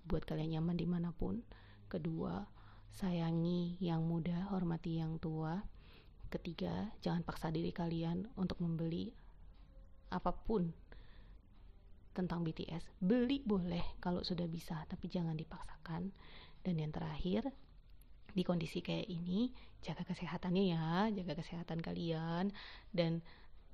Buat 0.03 0.27
kalian 0.27 0.59
nyaman 0.59 0.75
di 0.75 0.87
mana 0.91 1.15
pun. 1.15 1.39
Kedua 1.87 2.43
sayangi 2.93 3.81
yang 3.81 4.05
muda 4.05 4.53
hormati 4.53 5.01
yang 5.01 5.17
tua. 5.17 5.65
Ketiga 6.29 6.93
jangan 7.05 7.25
paksa 7.25 7.53
diri 7.53 7.73
kalian 7.73 8.29
untuk 8.41 8.61
membeli 8.61 9.13
apa 10.13 10.33
pun 10.33 10.69
tentang 12.13 12.45
BTS 12.45 13.01
beli 13.01 13.41
boleh 13.41 13.97
kalau 13.97 14.21
sudah 14.21 14.45
bisa 14.45 14.85
tapi 14.89 15.09
jangan 15.09 15.37
dipaksakan. 15.37 16.13
Dan 16.63 16.79
yang 16.79 16.93
terakhir 16.95 17.51
di 18.33 18.43
kondisi 18.47 18.81
kayak 18.81 19.09
ini 19.11 19.53
jaga 19.85 20.07
kesehatannya 20.07 20.65
ya 20.73 21.11
jaga 21.13 21.37
kesehatan 21.37 21.85
kalian 21.85 22.55
dan 22.95 23.21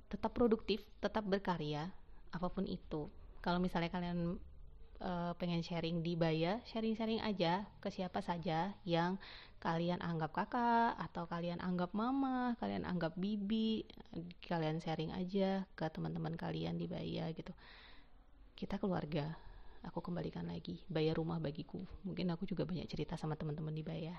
tetap 0.08 0.34
produktif 0.34 0.82
tetap 0.98 1.22
berkarya 1.28 1.92
apa 2.32 2.48
pun 2.48 2.64
itu. 2.64 3.12
Kalau 3.38 3.62
misalnya 3.62 3.92
kalian 3.92 4.40
uh, 5.02 5.32
pengen 5.38 5.62
sharing 5.62 6.02
di 6.02 6.14
Baya 6.14 6.62
sharing-sharing 6.70 7.22
aja 7.22 7.66
ke 7.82 7.90
siapa 7.90 8.22
saja 8.22 8.74
yang 8.82 9.18
kalian 9.58 9.98
anggap 9.98 10.30
kakak 10.30 10.94
atau 11.02 11.26
kalian 11.26 11.58
anggap 11.58 11.90
mama 11.90 12.54
kalian 12.62 12.86
anggap 12.86 13.14
bibi 13.18 13.82
kalian 14.46 14.78
sharing 14.78 15.10
aja 15.10 15.66
ke 15.74 15.86
teman-teman 15.90 16.38
kalian 16.38 16.78
di 16.78 16.86
Baya 16.86 17.30
gitu. 17.34 17.50
Kita 18.58 18.78
keluarga 18.78 19.34
aku 19.86 20.02
kembalikan 20.02 20.46
lagi 20.46 20.82
bayar 20.90 21.18
rumah 21.18 21.38
bagiku. 21.38 21.78
Mungkin 22.02 22.30
aku 22.34 22.46
juga 22.46 22.66
banyak 22.66 22.86
cerita 22.90 23.14
sama 23.14 23.38
teman-teman 23.38 23.74
di 23.74 23.82
bayar 23.86 24.18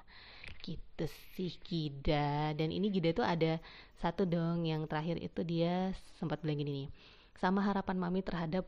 gitu 0.64 1.06
sih 1.36 1.56
Gida. 1.64 2.56
Dan 2.56 2.72
ini 2.72 2.88
Gida 2.92 3.12
tuh 3.12 3.28
ada 3.28 3.60
satu 4.00 4.24
dong 4.24 4.64
yang 4.64 4.88
terakhir 4.88 5.20
itu 5.20 5.44
dia 5.44 5.92
sempat 6.20 6.40
bilang 6.44 6.60
gini 6.64 6.72
nih 6.84 6.90
sama 7.40 7.64
harapan 7.64 7.96
mami 7.96 8.20
terhadap 8.20 8.68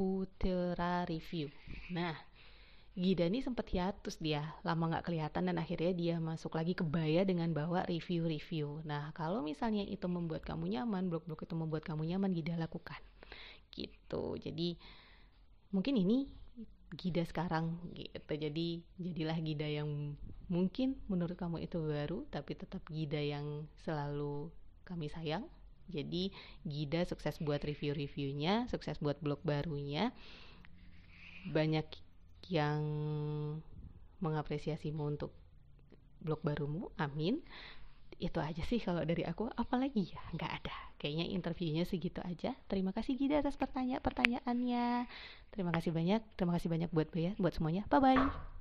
Putera 0.00 1.04
review. 1.04 1.52
Nah 1.92 2.16
Gida 2.96 3.28
nih 3.28 3.44
sempat 3.44 3.68
hiatus 3.68 4.16
dia. 4.16 4.56
Lama 4.64 4.88
nggak 4.88 5.12
kelihatan 5.12 5.52
dan 5.52 5.60
akhirnya 5.60 5.92
dia 5.92 6.16
masuk 6.16 6.56
lagi 6.56 6.72
ke 6.72 6.80
Baya 6.80 7.20
dengan 7.28 7.52
bawa 7.52 7.84
review-review. 7.84 8.80
Nah 8.88 9.12
kalau 9.12 9.44
misalnya 9.44 9.84
itu 9.84 10.08
membuat 10.08 10.40
kamu 10.48 10.72
nyaman, 10.72 11.12
blog-blog 11.12 11.44
itu 11.44 11.52
membuat 11.52 11.84
kamu 11.84 12.08
nyaman, 12.16 12.32
Gida 12.32 12.56
lakukan. 12.56 12.96
Gitu. 13.76 14.40
Jadi 14.40 14.80
mungkin 15.68 16.00
ini 16.00 16.32
Gida 16.96 17.20
sekarang 17.28 17.92
gitu. 17.92 18.32
Jadi 18.40 18.80
jadilah 18.96 19.36
Gida 19.36 19.68
yang 19.68 20.16
mungkin 20.48 20.96
menurut 21.12 21.36
kamu 21.36 21.60
itu 21.60 21.76
baru 21.76 22.24
tapi 22.32 22.56
tetap 22.56 22.82
Gida 22.88 23.20
yang 23.20 23.68
selalu 23.84 24.48
kami 24.88 25.12
sayang 25.12 25.44
jadi 25.90 26.30
Gida 26.62 27.04
sukses 27.04 27.36
buat 27.42 27.60
review-reviewnya 27.60 28.70
sukses 28.70 28.96
buat 29.02 29.18
blog 29.18 29.42
barunya. 29.42 30.14
Banyak 31.50 31.86
yang 32.48 32.82
mengapresiasimu 34.20 35.02
untuk 35.16 35.32
blog 36.20 36.40
barumu 36.44 36.92
amin. 37.00 37.40
Itu 38.20 38.36
aja 38.38 38.60
sih 38.68 38.78
kalau 38.80 39.00
dari 39.02 39.24
aku. 39.24 39.48
Apalagi 39.56 40.12
ya 40.12 40.20
nggak 40.36 40.52
ada. 40.62 40.76
Kayaknya 41.00 41.26
interviewnya 41.32 41.84
segitu 41.88 42.20
aja. 42.20 42.52
Terima 42.68 42.92
kasih 42.92 43.16
Gida 43.16 43.40
atas 43.40 43.56
pertanyaan 43.56 44.04
pertanyaannya 44.04 45.08
terima 45.50 45.72
kasih 45.72 45.90
banyak. 45.90 46.20
Terima 46.36 46.52
kasih 46.56 46.68
banyak 46.68 46.90
buat 46.92 47.08
Baya 47.08 47.32
buat 47.40 47.56
semuanya. 47.56 47.88
Bye 47.88 48.00
bye 48.00 48.59